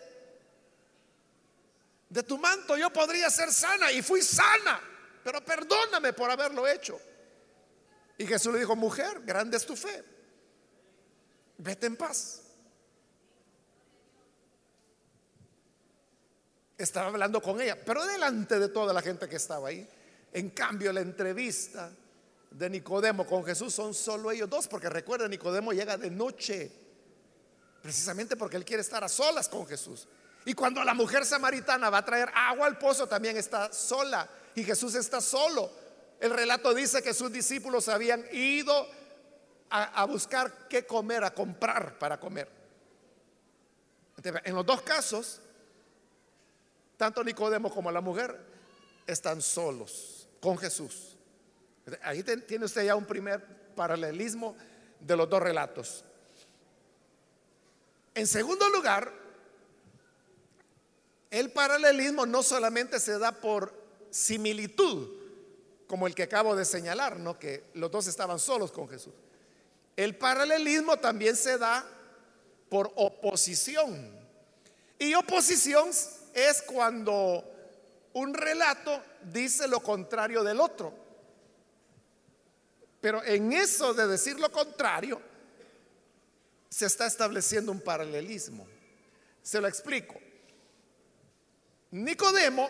[2.08, 4.80] de tu manto yo podría ser sana y fui sana,
[5.22, 6.98] pero perdóname por haberlo hecho.
[8.16, 10.02] Y Jesús le dijo, mujer, grande es tu fe,
[11.58, 12.42] vete en paz.
[16.78, 19.86] Estaba hablando con ella, pero delante de toda la gente que estaba ahí.
[20.32, 21.90] En cambio, la entrevista
[22.52, 26.70] de Nicodemo con Jesús son solo ellos dos, porque recuerda, Nicodemo llega de noche,
[27.82, 30.06] precisamente porque él quiere estar a solas con Jesús.
[30.44, 34.64] Y cuando la mujer samaritana va a traer agua al pozo, también está sola y
[34.64, 35.70] Jesús está solo.
[36.20, 38.88] El relato dice que sus discípulos habían ido
[39.70, 42.48] a, buscar qué comer, a comprar para comer.
[44.44, 45.40] En los dos casos,
[46.98, 48.36] tanto Nicodemo como la mujer
[49.06, 51.16] están solos con Jesús.
[52.02, 53.42] Ahí tiene usted ya un primer
[53.74, 54.54] paralelismo
[55.00, 56.04] de los dos relatos.
[58.14, 59.12] En segundo lugar,
[61.30, 63.72] el paralelismo no solamente se da por
[64.10, 65.16] similitud,
[65.86, 67.38] como el que acabo de señalar, ¿no?
[67.38, 69.14] que los dos estaban solos con Jesús.
[69.96, 71.86] El paralelismo también se da
[72.68, 74.18] por oposición.
[74.98, 75.90] Y oposición
[76.34, 77.44] es cuando
[78.14, 80.92] un relato dice lo contrario del otro.
[83.00, 85.20] Pero en eso de decir lo contrario,
[86.68, 88.66] se está estableciendo un paralelismo.
[89.42, 90.14] Se lo explico.
[91.90, 92.68] Nicodemo,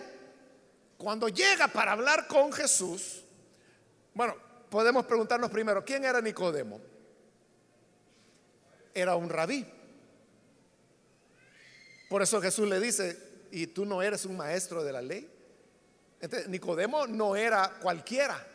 [0.97, 3.25] cuando llega para hablar con Jesús,
[4.15, 4.37] bueno,
[4.71, 6.81] podemos preguntarnos primero, ¿quién era Nicodemo?
[8.95, 9.67] Era un rabí.
[12.09, 15.31] Por eso Jesús le dice, ¿y tú no eres un maestro de la ley?
[16.49, 18.47] Nicodemo no era cualquiera.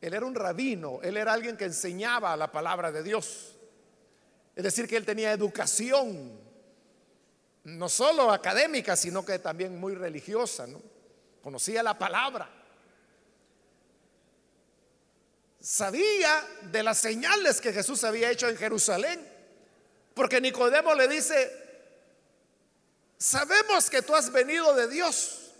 [0.00, 3.56] Él era un rabino, él era alguien que enseñaba la palabra de Dios.
[4.54, 6.38] Es decir, que él tenía educación
[7.64, 10.80] no solo académica, sino que también muy religiosa, ¿no?
[11.42, 12.48] Conocía la palabra.
[15.60, 19.20] Sabía de las señales que Jesús había hecho en Jerusalén,
[20.14, 21.65] porque Nicodemo le dice,
[23.18, 25.52] sabemos que tú has venido de Dios,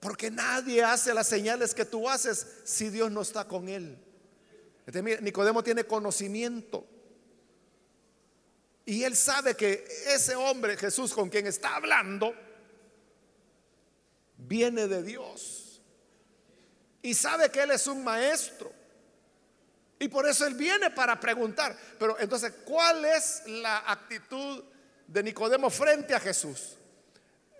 [0.00, 3.98] porque nadie hace las señales que tú haces si Dios no está con él.
[5.20, 6.86] Nicodemo tiene conocimiento.
[8.86, 12.34] Y él sabe que ese hombre, Jesús, con quien está hablando,
[14.36, 15.80] viene de Dios.
[17.02, 18.72] Y sabe que Él es un maestro.
[19.98, 21.76] Y por eso Él viene para preguntar.
[21.98, 24.64] Pero entonces, ¿cuál es la actitud
[25.10, 26.76] de Nicodemo frente a Jesús?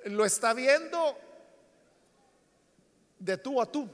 [0.05, 1.19] Lo está viendo
[3.19, 3.89] de tú a tú.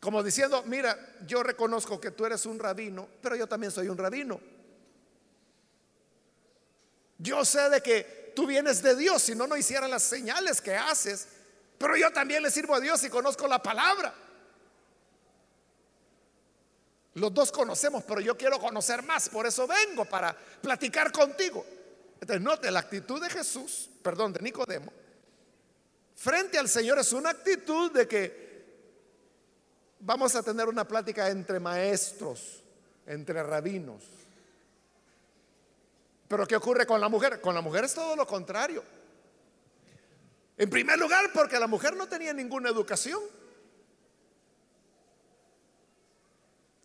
[0.00, 3.98] Como diciendo, mira, yo reconozco que tú eres un rabino, pero yo también soy un
[3.98, 4.40] rabino.
[7.18, 10.74] Yo sé de que tú vienes de Dios, si no, no hiciera las señales que
[10.74, 11.28] haces.
[11.78, 14.14] Pero yo también le sirvo a Dios y conozco la palabra.
[17.14, 21.64] Los dos conocemos, pero yo quiero conocer más, por eso vengo para platicar contigo.
[22.20, 24.92] Entonces, note, la actitud de Jesús, perdón, de Nicodemo,
[26.14, 28.50] frente al Señor es una actitud de que
[30.00, 32.62] vamos a tener una plática entre maestros,
[33.06, 34.02] entre rabinos.
[36.28, 37.40] Pero ¿qué ocurre con la mujer?
[37.40, 38.84] Con la mujer es todo lo contrario.
[40.56, 43.20] En primer lugar, porque la mujer no tenía ninguna educación,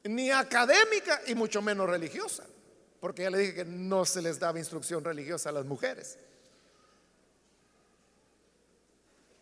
[0.06, 2.46] ni académica y mucho menos religiosa,
[3.00, 6.18] porque ya le dije que no se les daba instrucción religiosa a las mujeres.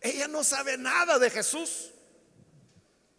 [0.00, 1.90] Ella no sabe nada de Jesús.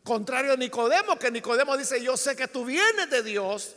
[0.03, 3.75] Contrario a Nicodemo, que Nicodemo dice, yo sé que tú vienes de Dios,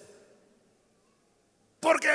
[1.80, 2.10] porque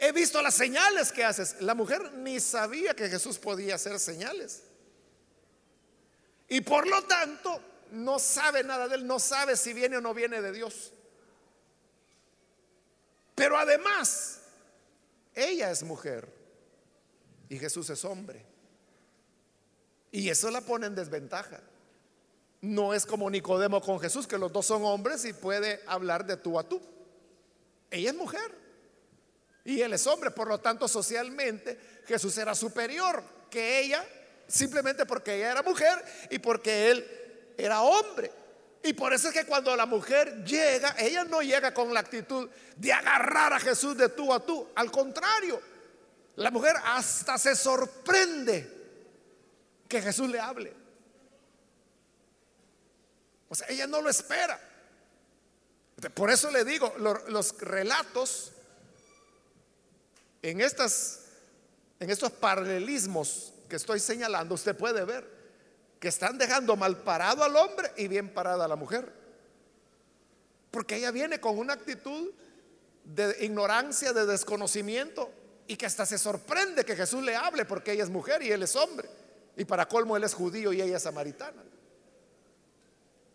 [0.00, 1.60] he visto las señales que haces.
[1.60, 4.64] La mujer ni sabía que Jesús podía hacer señales.
[6.48, 7.60] Y por lo tanto,
[7.92, 10.92] no sabe nada de él, no sabe si viene o no viene de Dios.
[13.34, 14.40] Pero además,
[15.34, 16.28] ella es mujer
[17.48, 18.44] y Jesús es hombre.
[20.10, 21.60] Y eso la pone en desventaja.
[22.60, 26.36] No es como Nicodemo con Jesús, que los dos son hombres y puede hablar de
[26.36, 26.80] tú a tú.
[27.90, 28.62] Ella es mujer
[29.64, 34.04] y él es hombre, por lo tanto socialmente Jesús era superior que ella,
[34.48, 37.21] simplemente porque ella era mujer y porque él
[37.56, 38.30] era hombre.
[38.84, 42.48] Y por eso es que cuando la mujer llega, ella no llega con la actitud
[42.76, 44.68] de agarrar a Jesús de tú a tú.
[44.74, 45.60] Al contrario,
[46.36, 48.68] la mujer hasta se sorprende
[49.88, 50.72] que Jesús le hable.
[53.48, 54.58] O sea, ella no lo espera.
[56.14, 58.52] Por eso le digo, los, relatos
[60.40, 61.26] en, estas,
[62.00, 65.41] en estos paralelismos que estoy señalando, usted puede ver
[66.02, 69.12] que están dejando mal parado al hombre y bien parada a la mujer.
[70.72, 72.32] Porque ella viene con una actitud
[73.04, 75.30] de ignorancia, de desconocimiento
[75.68, 78.64] y que hasta se sorprende que Jesús le hable porque ella es mujer y él
[78.64, 79.08] es hombre.
[79.56, 81.62] Y para colmo él es judío y ella es samaritana.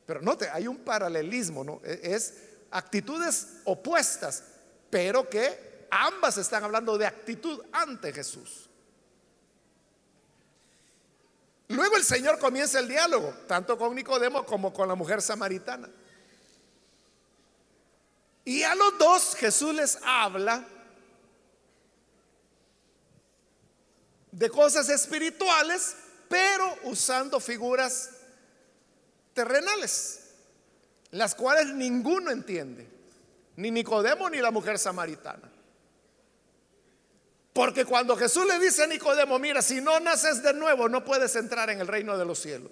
[0.06, 1.80] Pero note, hay un paralelismo, ¿no?
[1.86, 2.34] E, es
[2.70, 4.44] actitudes opuestas,
[4.90, 8.67] pero que ambas están hablando de actitud ante Jesús.
[11.70, 15.90] Luego el Señor comienza el diálogo, tanto con Nicodemo como con la mujer samaritana.
[18.46, 20.66] Y a los dos Jesús les habla
[24.32, 25.98] de cosas espirituales,
[26.30, 28.12] pero usando figuras
[29.34, 30.22] terrenales,
[31.12, 32.88] las cuales ninguno entiende,
[33.58, 35.57] ni Nicodemo ni la mujer samaritana.
[37.58, 41.36] Porque cuando Jesús le dice a Nicodemo, mira, si no naces de nuevo, no puedes
[41.36, 42.70] entrar en el reino de los cielos.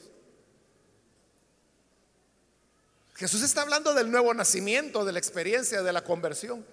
[3.15, 6.63] Jesús está hablando del nuevo nacimiento, de la experiencia, de la conversión.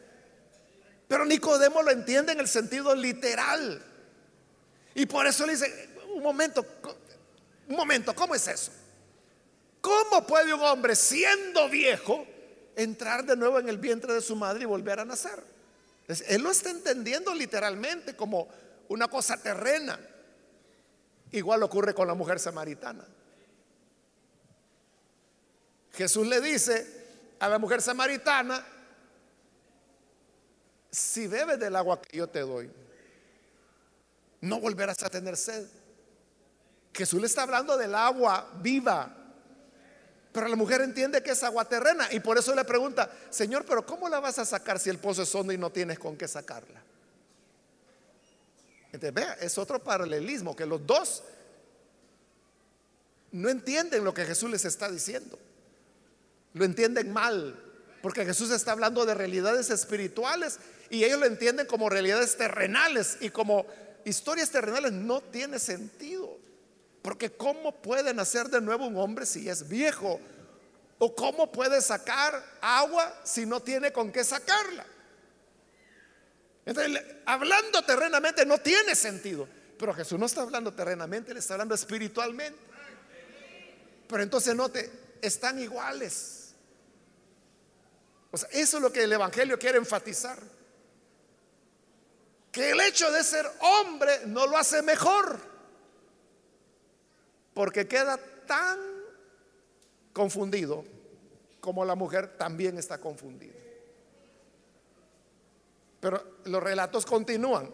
[1.08, 3.82] Pero Nicodemo lo entiende en el sentido literal.
[4.94, 6.66] Y por eso le dice, un momento,
[7.66, 8.72] un momento, ¿cómo es eso?
[9.80, 12.26] ¿Cómo puede un hombre siendo viejo
[12.76, 15.51] entrar de nuevo en el vientre de su madre y volver a nacer?
[16.08, 18.48] Él lo está entendiendo literalmente como
[18.88, 19.98] una cosa terrena.
[21.30, 23.06] Igual ocurre con la mujer samaritana.
[25.92, 28.64] Jesús le dice a la mujer samaritana,
[30.90, 32.70] si bebes del agua que yo te doy,
[34.40, 35.66] no volverás a tener sed.
[36.92, 39.21] Jesús le está hablando del agua viva
[40.32, 43.84] pero la mujer entiende que es agua terrena y por eso le pregunta, Señor, pero
[43.84, 46.26] ¿cómo la vas a sacar si el pozo es hondo y no tienes con qué
[46.26, 46.82] sacarla?
[48.86, 51.22] Entonces, vea, es otro paralelismo, que los dos
[53.32, 55.38] no entienden lo que Jesús les está diciendo.
[56.52, 57.58] Lo entienden mal,
[58.02, 60.58] porque Jesús está hablando de realidades espirituales
[60.90, 63.66] y ellos lo entienden como realidades terrenales y como
[64.04, 66.21] historias terrenales no tiene sentido.
[67.02, 70.20] Porque ¿cómo puede nacer de nuevo un hombre si es viejo?
[70.98, 74.86] ¿O cómo puede sacar agua si no tiene con qué sacarla?
[76.64, 79.48] Entonces, hablando terrenamente no tiene sentido.
[79.76, 82.58] Pero Jesús no está hablando terrenamente, le está hablando espiritualmente.
[84.06, 86.54] Pero entonces note, están iguales.
[88.30, 90.38] O sea, eso es lo que el Evangelio quiere enfatizar.
[92.52, 95.51] Que el hecho de ser hombre no lo hace mejor.
[97.54, 98.78] Porque queda tan
[100.12, 100.84] confundido
[101.60, 103.54] como la mujer también está confundida.
[106.00, 107.70] Pero los relatos continúan.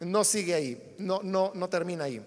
[0.00, 2.24] No sigue ahí, no, no, no termina ahí.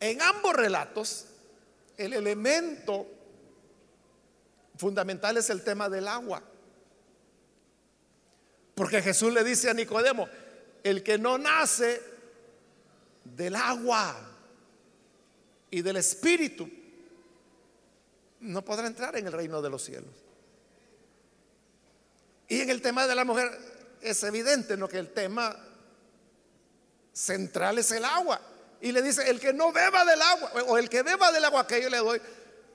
[0.00, 1.26] En ambos relatos,
[1.96, 3.06] el elemento
[4.76, 6.42] fundamental es el tema del agua.
[8.74, 10.28] Porque Jesús le dice a Nicodemo,
[10.82, 12.11] el que no nace
[13.24, 14.16] del agua
[15.70, 16.68] y del espíritu,
[18.40, 20.14] no podrá entrar en el reino de los cielos.
[22.48, 23.50] Y en el tema de la mujer
[24.00, 24.88] es evidente, ¿no?
[24.88, 25.56] Que el tema
[27.12, 28.40] central es el agua.
[28.80, 31.66] Y le dice, el que no beba del agua, o el que beba del agua
[31.66, 32.20] que yo le doy,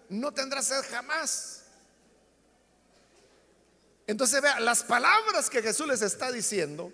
[0.09, 1.63] no tendrá sed jamás.
[4.07, 6.93] Entonces vea, las palabras que Jesús les está diciendo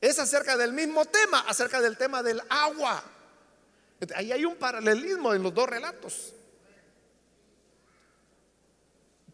[0.00, 3.02] es acerca del mismo tema, acerca del tema del agua.
[4.14, 6.32] Ahí hay un paralelismo en los dos relatos.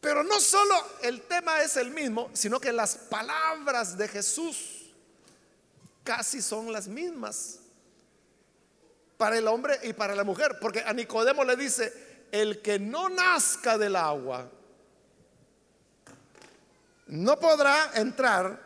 [0.01, 4.91] Pero no solo el tema es el mismo, sino que las palabras de Jesús
[6.03, 7.61] casi son las mismas
[9.17, 13.09] para el hombre y para la mujer, porque a Nicodemo le dice, el que no
[13.09, 14.51] nazca del agua
[17.07, 18.62] no podrá entrar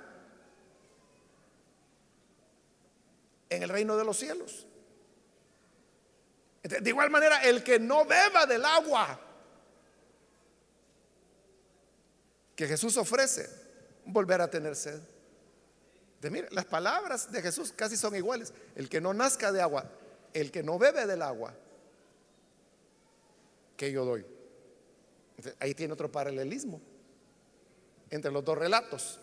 [3.49, 4.67] en el reino de los cielos.
[6.63, 9.21] De igual manera, el que no beba del agua
[12.57, 13.49] que Jesús ofrece,
[14.07, 15.01] volver a tener sed.
[16.21, 18.53] De, mire, las palabras de Jesús casi son iguales.
[18.75, 19.89] El que no nazca de agua
[20.41, 21.55] el que no bebe del agua
[23.77, 24.25] que yo doy.
[25.61, 26.81] Ahí tiene otro paralelismo
[28.11, 29.19] entre los dos relatos.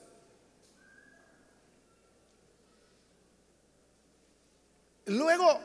[5.06, 5.60] Luego,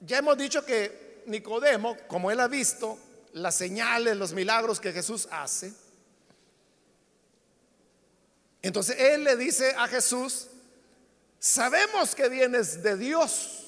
[0.00, 2.98] ya hemos dicho que Nicodemo, como él ha visto
[3.32, 5.72] las señales, los milagros que Jesús hace,
[8.62, 10.48] entonces él le dice a Jesús,
[11.38, 13.60] sabemos que vienes de Dios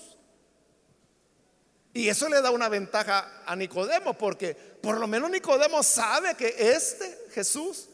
[1.95, 6.55] y eso le da una ventaja a Nicodemo, porque por lo menos Nicodemo sabe que
[6.59, 7.89] este Jesús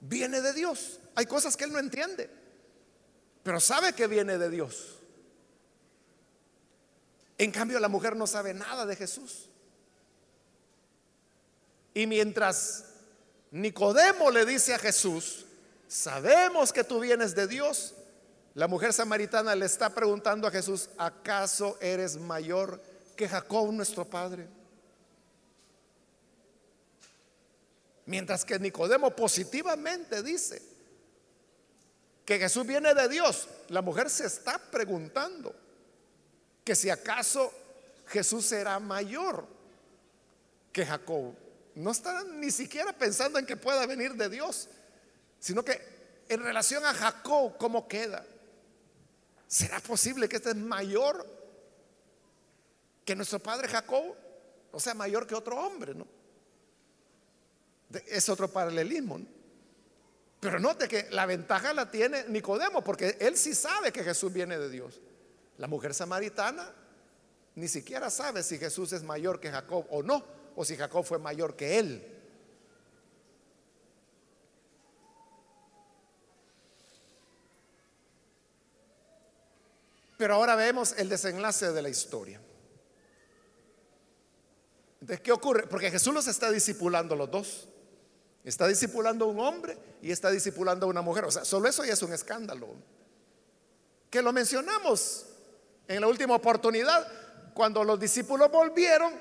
[0.00, 1.00] viene de Dios.
[1.14, 2.28] Hay cosas que él no entiende,
[3.42, 4.98] pero sabe que viene de Dios.
[7.42, 9.48] En cambio, la mujer no sabe nada de Jesús.
[11.92, 12.84] Y mientras
[13.50, 15.44] Nicodemo le dice a Jesús,
[15.88, 17.94] sabemos que tú vienes de Dios,
[18.54, 22.80] la mujer samaritana le está preguntando a Jesús, ¿acaso eres mayor
[23.16, 24.46] que Jacob nuestro padre.
[28.06, 30.62] Mientras que Nicodemo positivamente dice
[32.24, 35.61] que Jesús viene de Dios, la mujer se está preguntando
[36.64, 37.52] que si acaso
[38.06, 39.46] Jesús será mayor
[40.72, 41.34] que Jacob.
[41.74, 44.68] No está ni siquiera pensando en que pueda venir de Dios,
[45.38, 45.80] sino que
[46.28, 48.24] en relación a Jacob, ¿cómo queda?
[49.46, 51.26] ¿Será posible que este es mayor
[53.04, 54.14] que nuestro padre Jacob,
[54.70, 56.06] o sea, mayor que otro hombre, ¿no?
[58.06, 59.26] Es otro paralelismo, ¿no?
[60.40, 64.58] Pero note que la ventaja la tiene Nicodemo, porque él sí sabe que Jesús viene
[64.58, 65.00] de Dios.
[65.58, 66.74] La mujer samaritana
[67.54, 70.24] ni siquiera sabe si Jesús es mayor que Jacob o no,
[70.56, 72.08] o si Jacob fue mayor que él.
[80.16, 82.40] Pero ahora vemos el desenlace de la historia.
[85.00, 85.66] Entonces, ¿qué ocurre?
[85.66, 87.68] Porque Jesús los está discipulando los dos.
[88.44, 91.24] Está discipulando a un hombre y está discipulando a una mujer.
[91.24, 92.68] O sea, solo eso ya es un escándalo.
[94.10, 95.26] Que lo mencionamos
[95.88, 97.06] en la última oportunidad,
[97.54, 99.12] cuando los discípulos volvieron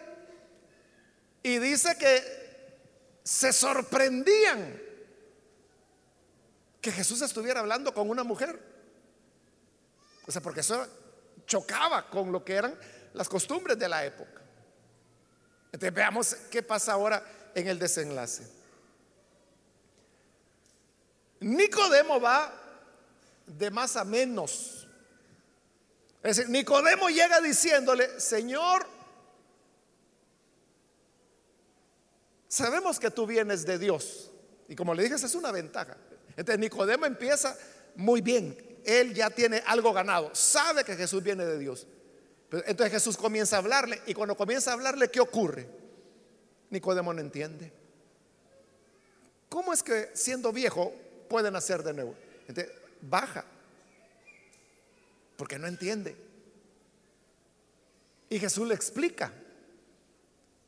[1.43, 2.41] y dice que
[3.24, 4.82] se sorprendían
[6.80, 8.59] que Jesús estuviera hablando con una mujer.
[10.26, 10.88] O sea, porque eso
[11.45, 12.78] chocaba con lo que eran
[13.14, 14.41] las costumbres de la época.
[15.66, 18.62] Entonces veamos qué pasa ahora en el desenlace.
[21.39, 22.53] Nicodemo va
[23.45, 24.81] de más a menos.
[26.24, 28.86] Es decir, Nicodemo llega diciéndole, Señor,
[32.47, 34.32] sabemos que tú vienes de Dios.
[34.67, 35.97] Y como le dije, esa es una ventaja.
[36.38, 37.57] Entonces Nicodemo empieza
[37.95, 38.55] muy bien.
[38.86, 40.34] Él ya tiene algo ganado.
[40.34, 41.88] Sabe que Jesús viene de Dios.
[42.51, 45.67] Entonces Jesús comienza a hablarle y cuando comienza a hablarle, ¿qué ocurre?
[46.69, 47.72] Nicodemo no entiende.
[49.49, 50.93] ¿Cómo es que siendo viejo
[51.30, 52.15] puede nacer de nuevo?
[52.47, 53.45] Entonces, baja,
[55.42, 56.16] porque no entiende.
[58.30, 59.34] Y Jesús le explica.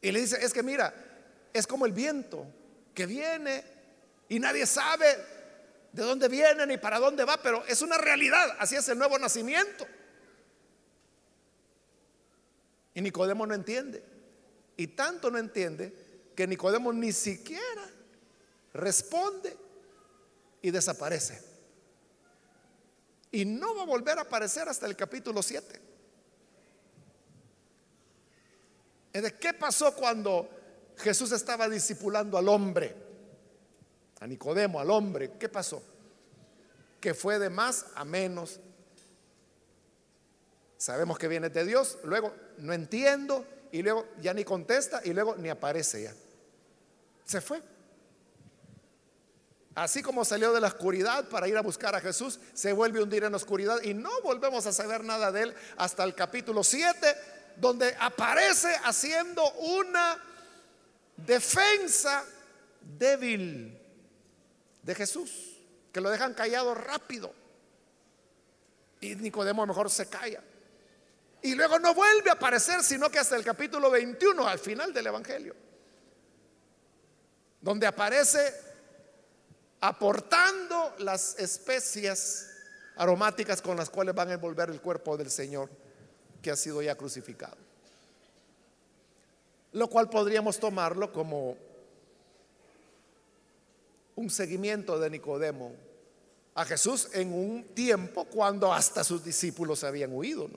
[0.01, 0.91] Y le dice, es que mira,
[1.53, 2.47] es como el viento
[2.95, 3.63] que viene
[4.29, 5.05] y nadie sabe
[5.91, 9.19] de dónde viene ni para dónde va, pero es una realidad, así es el nuevo
[9.19, 9.85] nacimiento.
[12.95, 14.03] Y Nicodemo no entiende.
[14.75, 15.93] Y tanto no entiende
[16.35, 17.87] que Nicodemo ni siquiera
[18.73, 19.55] responde
[20.63, 21.52] y desaparece.
[23.33, 25.81] Y no va a volver a aparecer hasta el capítulo 7.
[29.11, 30.49] ¿De qué pasó cuando
[30.97, 32.95] Jesús estaba discipulando al hombre?
[34.21, 35.33] A Nicodemo, al hombre.
[35.37, 35.83] ¿Qué pasó?
[37.01, 38.61] Que fue de más a menos
[40.83, 45.37] Sabemos que viene de Dios, luego no entiendo y luego ya ni contesta y luego
[45.37, 46.13] ni aparece ya.
[47.23, 47.63] Se fue.
[49.75, 53.03] Así como salió de la oscuridad para ir a buscar a Jesús, se vuelve a
[53.03, 56.63] hundir en la oscuridad y no volvemos a saber nada de él hasta el capítulo
[56.63, 57.15] 7,
[57.57, 60.21] donde aparece haciendo una
[61.17, 62.23] defensa
[62.99, 63.79] débil
[64.83, 65.57] de Jesús,
[65.91, 67.33] que lo dejan callado rápido.
[69.01, 70.43] Y Nicodemo mejor se calla.
[71.41, 75.07] Y luego no vuelve a aparecer, sino que hasta el capítulo 21, al final del
[75.07, 75.55] Evangelio,
[77.59, 78.72] donde aparece
[79.83, 82.47] aportando las especias
[82.95, 85.69] aromáticas con las cuales van a envolver el cuerpo del Señor
[86.41, 87.57] que ha sido ya crucificado.
[89.73, 91.57] Lo cual podríamos tomarlo como
[94.15, 95.73] un seguimiento de Nicodemo
[96.55, 100.49] a Jesús en un tiempo cuando hasta sus discípulos habían huido.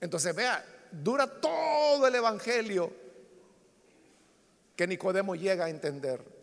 [0.00, 2.92] Entonces, vea, dura todo el Evangelio
[4.76, 6.35] que Nicodemo llega a entender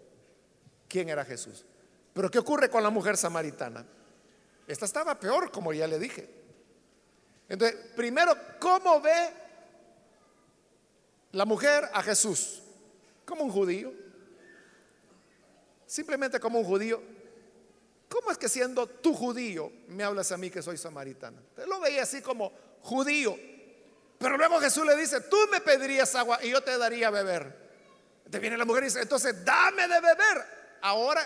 [0.93, 1.65] quién era Jesús.
[2.13, 3.83] Pero ¿qué ocurre con la mujer samaritana?
[4.67, 6.29] Esta estaba peor, como ya le dije.
[7.49, 9.33] Entonces, primero, ¿cómo ve
[11.31, 12.61] la mujer a Jesús?
[13.25, 13.91] Como un judío.
[15.87, 17.01] Simplemente como un judío.
[18.07, 21.41] ¿Cómo es que siendo tú judío me hablas a mí que soy samaritana?
[21.55, 23.35] Te lo veía así como judío.
[24.19, 27.63] Pero luego Jesús le dice, tú me pedirías agua y yo te daría a beber.
[28.29, 30.62] Te viene la mujer y dice, entonces dame de beber.
[30.83, 31.25] Ahora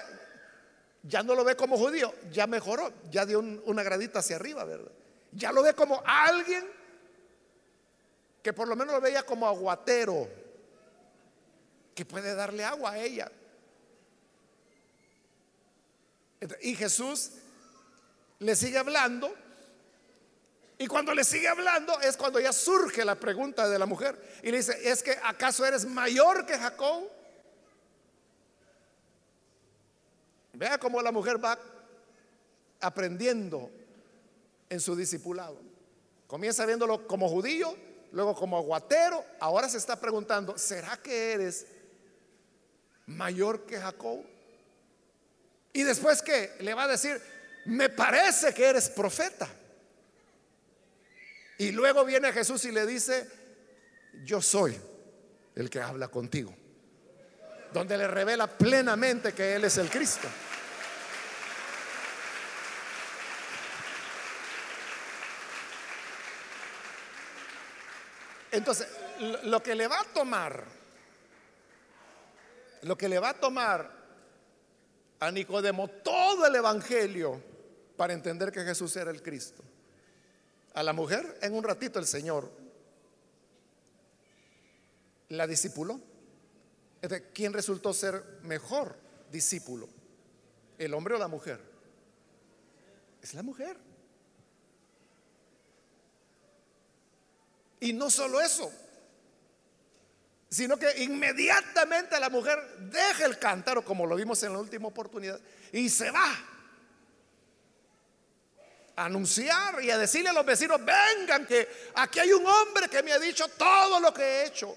[1.01, 4.91] ya no lo ve como judío, ya mejoró, ya dio una gradita hacia arriba, ¿verdad?
[5.31, 6.63] Ya lo ve como alguien
[8.43, 10.29] que por lo menos lo veía como aguatero,
[11.95, 13.31] que puede darle agua a ella.
[16.61, 17.31] Y Jesús
[18.37, 19.33] le sigue hablando.
[20.77, 24.21] Y cuando le sigue hablando es cuando ya surge la pregunta de la mujer.
[24.43, 27.16] Y le dice, ¿es que acaso eres mayor que Jacob?
[30.57, 31.57] Vea cómo la mujer va
[32.81, 33.69] aprendiendo
[34.69, 35.59] en su discipulado.
[36.25, 37.75] Comienza viéndolo como judío,
[38.11, 41.67] luego como aguatero, ahora se está preguntando, ¿será que eres
[43.05, 44.25] mayor que Jacob?
[45.73, 47.21] Y después que le va a decir,
[47.65, 49.47] me parece que eres profeta.
[51.59, 53.29] Y luego viene Jesús y le dice,
[54.23, 54.75] yo soy
[55.55, 56.51] el que habla contigo.
[57.71, 60.27] Donde le revela plenamente que Él es el Cristo.
[68.51, 68.87] Entonces,
[69.43, 70.65] lo que le va a tomar,
[72.83, 73.91] lo que le va a tomar
[75.19, 77.41] a Nicodemo todo el Evangelio
[77.95, 79.63] para entender que Jesús era el Cristo.
[80.73, 82.51] A la mujer, en un ratito el Señor
[85.29, 85.99] la discipuló.
[87.33, 88.95] ¿Quién resultó ser mejor
[89.31, 89.89] discípulo?
[90.77, 91.59] ¿El hombre o la mujer?
[93.21, 93.77] Es la mujer.
[97.79, 98.71] Y no solo eso,
[100.49, 105.39] sino que inmediatamente la mujer deja el cántaro, como lo vimos en la última oportunidad,
[105.71, 106.33] y se va
[108.95, 113.03] a anunciar y a decirle a los vecinos, vengan, que aquí hay un hombre que
[113.03, 114.75] me ha dicho todo lo que he hecho.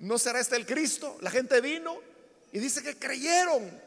[0.00, 1.18] ¿No será este el Cristo?
[1.20, 1.98] La gente vino
[2.52, 3.82] y dice que creyeron.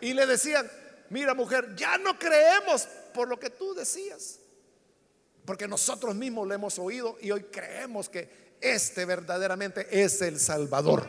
[0.00, 0.70] Y le decían,
[1.10, 4.38] mira mujer, ya no creemos por lo que tú decías.
[5.46, 11.06] Porque nosotros mismos lo hemos oído y hoy creemos que este verdaderamente es el Salvador.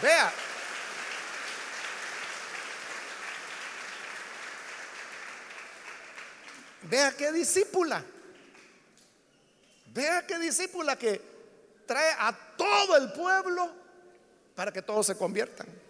[0.00, 0.32] Vea.
[6.82, 8.04] Vea qué discípula.
[9.92, 11.20] Vea qué discípula que
[11.86, 13.68] trae a todo el pueblo
[14.54, 15.89] para que todos se conviertan.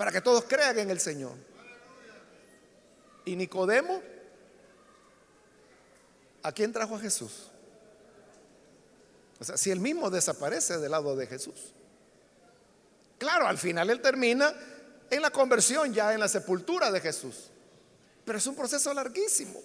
[0.00, 1.34] Para que todos crean en el Señor.
[3.26, 4.00] Y Nicodemo,
[6.42, 7.50] ¿a quién trajo a Jesús?
[9.38, 11.74] O sea, si él mismo desaparece del lado de Jesús.
[13.18, 14.54] Claro, al final él termina
[15.10, 17.50] en la conversión, ya en la sepultura de Jesús.
[18.24, 19.60] Pero es un proceso larguísimo.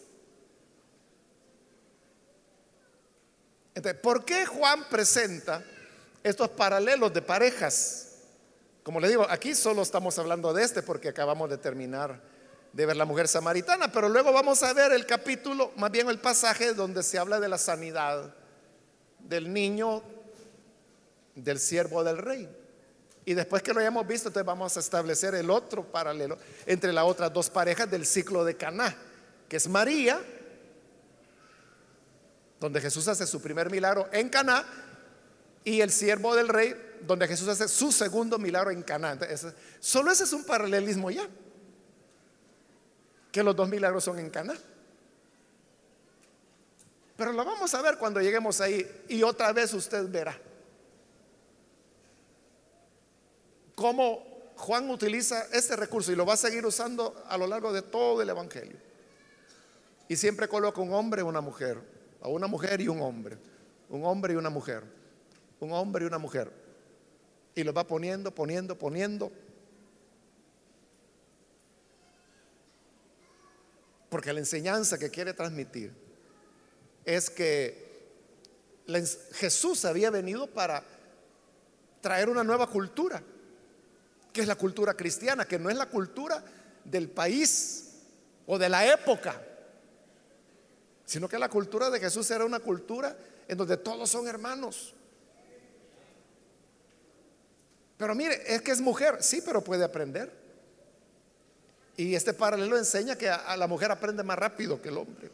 [3.74, 5.64] Entonces, ¿por qué Juan presenta
[6.22, 8.15] estos paralelos de parejas?
[8.86, 12.22] Como le digo, aquí solo estamos hablando de este porque acabamos de terminar
[12.72, 16.20] de ver la mujer samaritana, pero luego vamos a ver el capítulo, más bien el
[16.20, 18.36] pasaje donde se habla de la sanidad
[19.18, 20.04] del niño
[21.34, 22.48] del siervo del rey.
[23.26, 27.06] Y después que lo hayamos visto, entonces vamos a establecer el otro paralelo entre las
[27.06, 28.96] otras dos parejas del ciclo de Caná,
[29.50, 30.22] que es María,
[32.60, 34.64] donde Jesús hace su primer milagro en Caná,
[35.64, 36.76] y el siervo del rey,
[37.06, 39.18] donde Jesús hace su segundo milagro en Caná.
[39.80, 41.28] solo ese es un paralelismo ya
[43.32, 44.56] que los dos milagros son en Cana.
[47.18, 50.40] Pero lo vamos a ver cuando lleguemos ahí y otra vez usted verá
[53.76, 54.24] cómo
[54.56, 58.22] Juan utiliza este recurso y lo va a seguir usando a lo largo de todo
[58.22, 58.78] el Evangelio.
[60.08, 61.78] Y siempre coloca un hombre y una mujer,
[62.22, 63.38] a una mujer y un hombre,
[63.90, 64.84] un hombre y una mujer,
[65.60, 66.65] un hombre y una mujer.
[67.56, 69.32] Y lo va poniendo, poniendo, poniendo.
[74.10, 75.92] Porque la enseñanza que quiere transmitir
[77.06, 77.86] es que
[79.34, 80.84] Jesús había venido para
[82.02, 83.22] traer una nueva cultura,
[84.32, 86.44] que es la cultura cristiana, que no es la cultura
[86.84, 87.94] del país
[88.46, 89.42] o de la época,
[91.06, 93.16] sino que la cultura de Jesús era una cultura
[93.48, 94.95] en donde todos son hermanos.
[97.98, 100.32] Pero mire, es que es mujer, sí, pero puede aprender.
[101.98, 105.32] Y este paralelo enseña que a, la mujer aprende más rápido que el hombre.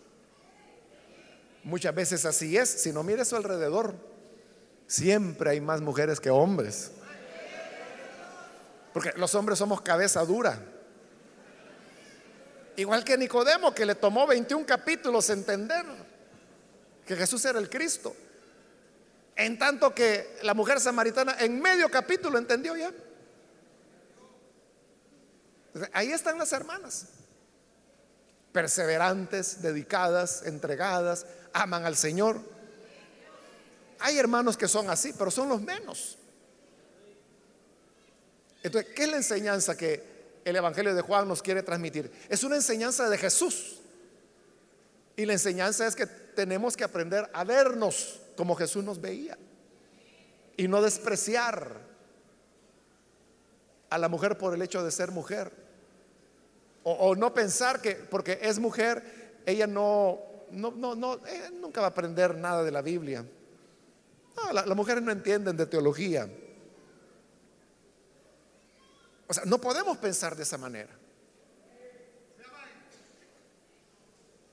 [1.63, 3.95] Muchas veces así es, si no mire a su alrededor,
[4.85, 6.91] siempre hay más mujeres que hombres.
[8.93, 10.59] Porque los hombres somos cabeza dura.
[12.75, 15.85] Igual que Nicodemo, que le tomó 21 capítulos entender
[17.05, 18.15] que Jesús era el Cristo.
[19.35, 22.91] En tanto que la mujer samaritana en medio capítulo entendió ya.
[25.93, 27.07] Ahí están las hermanas.
[28.51, 32.41] Perseverantes, dedicadas, entregadas, aman al Señor.
[33.99, 36.17] Hay hermanos que son así, pero son los menos.
[38.63, 40.03] Entonces, ¿qué es la enseñanza que
[40.43, 42.11] el Evangelio de Juan nos quiere transmitir?
[42.29, 43.77] Es una enseñanza de Jesús.
[45.15, 49.37] Y la enseñanza es que tenemos que aprender a vernos como Jesús nos veía.
[50.57, 51.79] Y no despreciar
[53.87, 55.51] a la mujer por el hecho de ser mujer.
[56.81, 60.19] O, no pensar que porque es mujer, ella no,
[60.49, 61.19] no, no, no
[61.53, 63.23] nunca va a aprender nada de la Biblia.
[64.51, 66.27] Las mujeres no entienden de teología.
[69.27, 70.97] O sea, no podemos pensar de esa manera.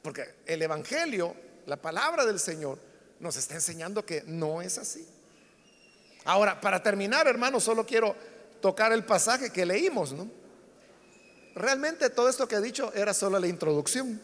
[0.03, 1.35] Porque el Evangelio,
[1.65, 2.88] la palabra del Señor,
[3.21, 5.07] nos está enseñando que no es así.
[6.25, 8.15] Ahora, para terminar, hermano, solo quiero
[8.61, 10.29] tocar el pasaje que leímos, ¿no?
[11.55, 14.21] Realmente todo esto que he dicho era solo la introducción.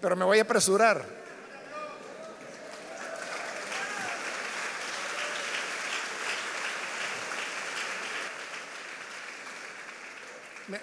[0.00, 1.20] Pero me voy a apresurar.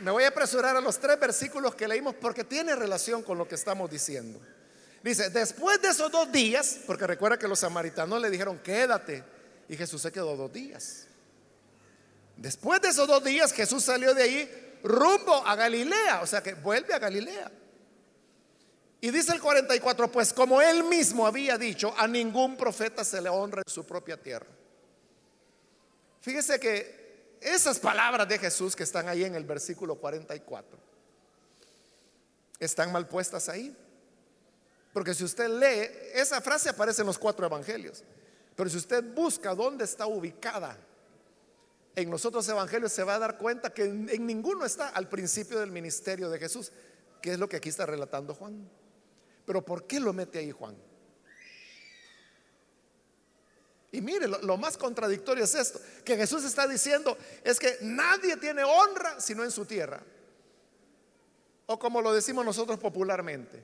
[0.01, 3.47] Me voy a apresurar a los tres versículos que leímos porque tiene relación con lo
[3.47, 4.39] que estamos diciendo.
[5.07, 9.23] Dice, después de esos dos días, porque recuerda que los samaritanos le dijeron, quédate,
[9.69, 11.07] y Jesús se quedó dos días.
[12.35, 16.55] Después de esos dos días, Jesús salió de ahí rumbo a Galilea, o sea que
[16.55, 17.49] vuelve a Galilea.
[18.99, 23.29] Y dice el 44, pues como él mismo había dicho, a ningún profeta se le
[23.29, 24.47] honra en su propia tierra.
[26.19, 30.77] Fíjese que esas palabras de Jesús que están ahí en el versículo 44
[32.59, 33.73] están mal puestas ahí.
[34.93, 38.03] Porque si usted lee, esa frase aparece en los cuatro evangelios.
[38.55, 40.77] Pero si usted busca dónde está ubicada
[41.95, 45.59] en los otros evangelios, se va a dar cuenta que en, ninguno está al principio
[45.59, 46.71] del ministerio de Jesús,
[47.21, 48.67] que es lo que aquí está relatando Juan.
[49.45, 50.75] Pero ¿por qué lo mete ahí Juan?
[53.91, 58.37] Y mire, lo, lo, más contradictorio es esto, que Jesús está diciendo es que nadie
[58.37, 60.01] tiene honra sino en su tierra.
[61.67, 63.63] O como lo decimos nosotros popularmente,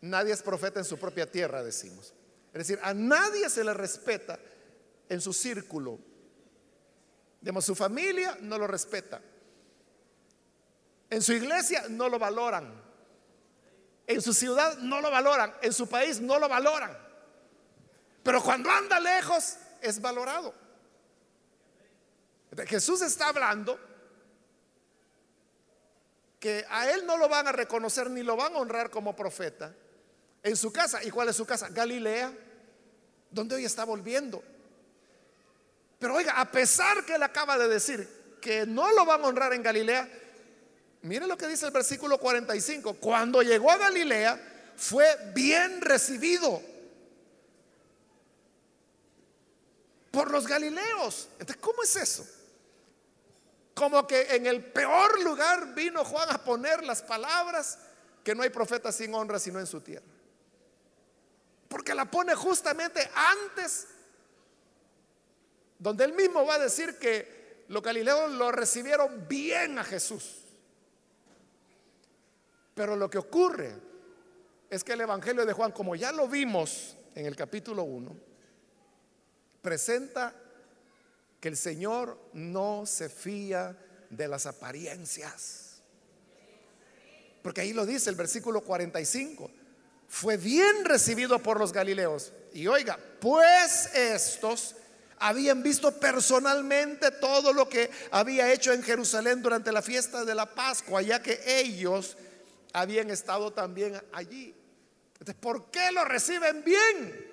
[0.00, 2.14] Nadie es profeta en su propia tierra, decimos.
[2.52, 4.38] Es decir, a nadie se le respeta
[5.08, 5.98] en su círculo.
[7.40, 9.20] Digamos, su familia no lo respeta.
[11.10, 12.82] En su iglesia no lo valoran.
[14.06, 15.54] En su ciudad no lo valoran.
[15.62, 16.96] En su país no lo valoran.
[18.22, 20.54] Pero cuando anda lejos es valorado.
[22.66, 23.78] Jesús está hablando
[26.40, 29.74] que a él no lo van a reconocer ni lo van a honrar como profeta
[30.46, 31.02] en su casa.
[31.02, 31.68] ¿Y cuál es su casa?
[31.70, 32.32] Galilea,
[33.30, 34.42] donde hoy está volviendo.
[35.98, 39.52] Pero oiga, a pesar que él acaba de decir que no lo van a honrar
[39.54, 40.08] en Galilea,
[41.02, 42.94] mire lo que dice el versículo 45.
[42.94, 46.62] Cuando llegó a Galilea, fue bien recibido
[50.12, 51.28] por los galileos.
[51.40, 52.24] Entonces, ¿cómo es eso?
[53.74, 57.80] Como que en el peor lugar vino Juan a poner las palabras
[58.22, 60.15] que no hay profeta sin honra sino en su tierra.
[61.68, 63.86] Porque la pone justamente antes,
[65.78, 70.42] donde él mismo va a decir que los galileos lo recibieron bien a Jesús.
[72.74, 73.74] Pero lo que ocurre
[74.68, 78.16] es que el Evangelio de Juan, como ya lo vimos en el capítulo 1,
[79.62, 80.34] presenta
[81.40, 83.76] que el Señor no se fía
[84.10, 85.82] de las apariencias.
[87.42, 89.50] Porque ahí lo dice el versículo 45.
[90.08, 92.32] Fue bien recibido por los galileos.
[92.52, 94.76] Y oiga, pues estos
[95.18, 100.46] habían visto personalmente todo lo que había hecho en Jerusalén durante la fiesta de la
[100.46, 102.16] Pascua, ya que ellos
[102.72, 104.54] habían estado también allí.
[105.12, 107.26] Entonces, ¿por qué lo reciben bien?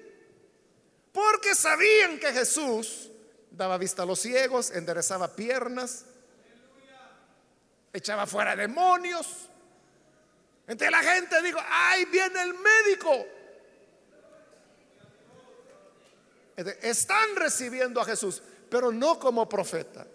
[1.11, 3.09] Porque sabían que Jesús
[3.51, 6.05] daba vista a los ciegos, enderezaba piernas,
[7.91, 9.49] echaba fuera demonios.
[10.67, 13.25] Entonces la gente dijo, ay, viene el médico.
[16.81, 20.05] están recibiendo a Jesús, pero no como profeta.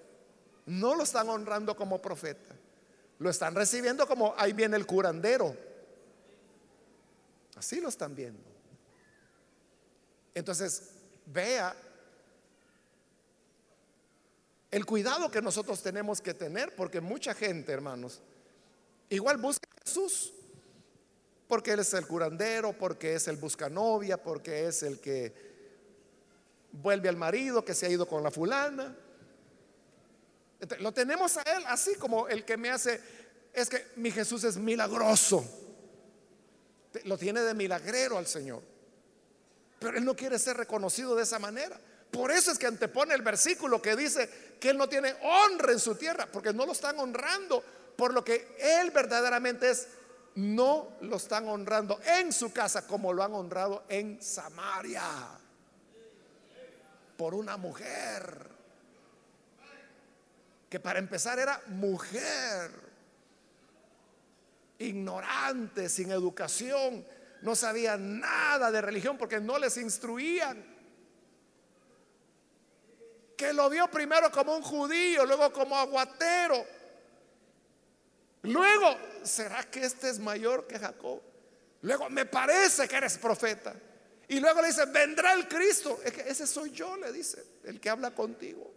[0.66, 2.54] No lo están honrando como profeta.
[3.18, 5.56] Lo están recibiendo como ahí viene el curandero.
[7.56, 8.48] Así lo están viendo.
[10.34, 10.90] Entonces,
[11.26, 11.74] vea
[14.70, 18.20] el cuidado que nosotros tenemos que tener, porque mucha gente, hermanos,
[19.08, 20.32] igual busca a Jesús,
[21.48, 25.32] porque Él es el curandero, porque es el buscanovia, porque es el que
[26.70, 28.94] vuelve al marido que se ha ido con la fulana.
[30.80, 33.00] Lo tenemos a Él así como el que me hace,
[33.54, 35.44] es que mi Jesús es milagroso.
[37.04, 38.62] Lo tiene de milagrero al Señor.
[39.78, 41.80] Pero Él no quiere ser reconocido de esa manera.
[42.10, 44.28] Por eso es que antepone el versículo que dice
[44.60, 47.62] que Él no tiene honra en su tierra, porque no lo están honrando
[47.96, 49.86] por lo que Él verdaderamente es.
[50.38, 55.02] No lo están honrando en su casa como lo han honrado en Samaria
[57.16, 58.48] por una mujer
[60.70, 62.70] que para empezar era mujer,
[64.78, 67.04] ignorante, sin educación,
[67.42, 70.64] no sabía nada de religión porque no les instruían.
[73.36, 76.77] Que lo vio primero como un judío, luego como aguatero.
[78.42, 81.20] Luego, ¿será que este es mayor que Jacob?
[81.82, 83.74] Luego, me parece que eres profeta.
[84.28, 86.00] Y luego le dice, vendrá el Cristo.
[86.04, 88.72] Es que ese soy yo, le dice, el que habla contigo.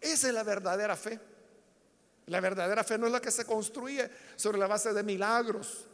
[0.00, 1.18] Esa es la verdadera fe.
[2.26, 5.86] La verdadera fe no es la que se construye sobre la base de milagros.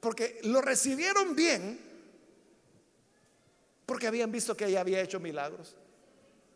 [0.00, 1.86] Porque lo recibieron bien
[3.86, 5.76] porque habían visto que ella había hecho milagros.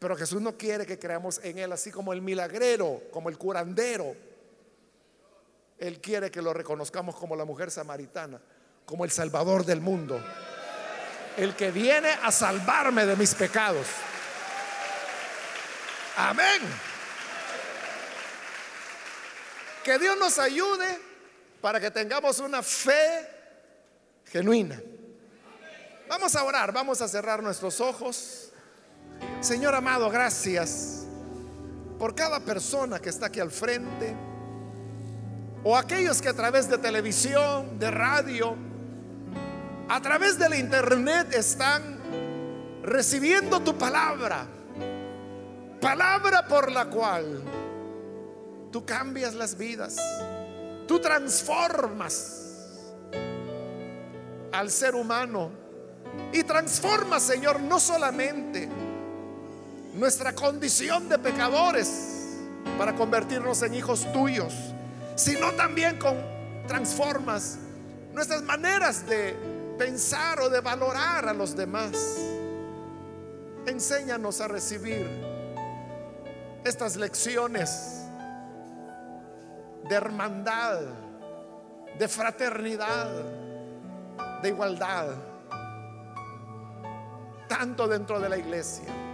[0.01, 4.17] Pero Jesús no quiere que creamos en Él así como el milagrero, como el curandero
[5.81, 8.39] él quiere que lo reconozcamos como la mujer samaritana,
[8.85, 10.23] como el Salvador del mundo,
[11.39, 13.87] el que viene a salvarme de mis pecados.
[16.19, 16.61] Amén.
[19.83, 21.01] Que Dios nos ayude
[21.63, 23.27] para que tengamos una fe
[24.27, 24.79] genuina.
[26.09, 28.50] Vamos a orar, vamos a cerrar nuestros ojos.
[29.41, 31.07] Señor amado, gracias
[31.99, 34.15] por cada persona que está aquí al frente
[35.63, 38.57] o aquellos que a través de televisión, de radio,
[39.89, 41.99] a través de la internet están
[42.83, 44.47] recibiendo tu palabra,
[45.81, 47.43] palabra por la cual
[48.71, 49.97] tú cambias las vidas,
[50.87, 52.47] tú transformas
[54.53, 55.51] al ser humano
[56.33, 58.69] y transformas, Señor, no solamente
[59.95, 62.37] nuestra condición de pecadores
[62.79, 64.55] para convertirnos en hijos tuyos,
[65.17, 66.17] sino también con
[66.67, 67.59] transformas
[68.13, 69.35] nuestras maneras de
[69.79, 71.93] pensar o de valorar a los demás.
[73.67, 75.07] Enséñanos a recibir
[76.65, 78.03] estas lecciones
[79.89, 80.81] de hermandad,
[81.99, 83.11] de fraternidad,
[84.43, 85.09] de igualdad,
[87.49, 89.10] tanto dentro de la iglesia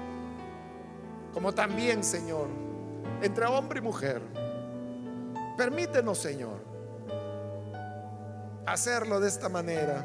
[1.37, 2.49] como también, Señor,
[3.21, 4.23] entre hombre y mujer
[5.55, 6.65] Permítenos, Señor,
[8.65, 10.03] hacerlo de esta manera.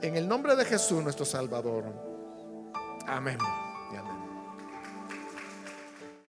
[0.00, 1.84] En el nombre de Jesús, nuestro Salvador.
[3.06, 3.38] Amén.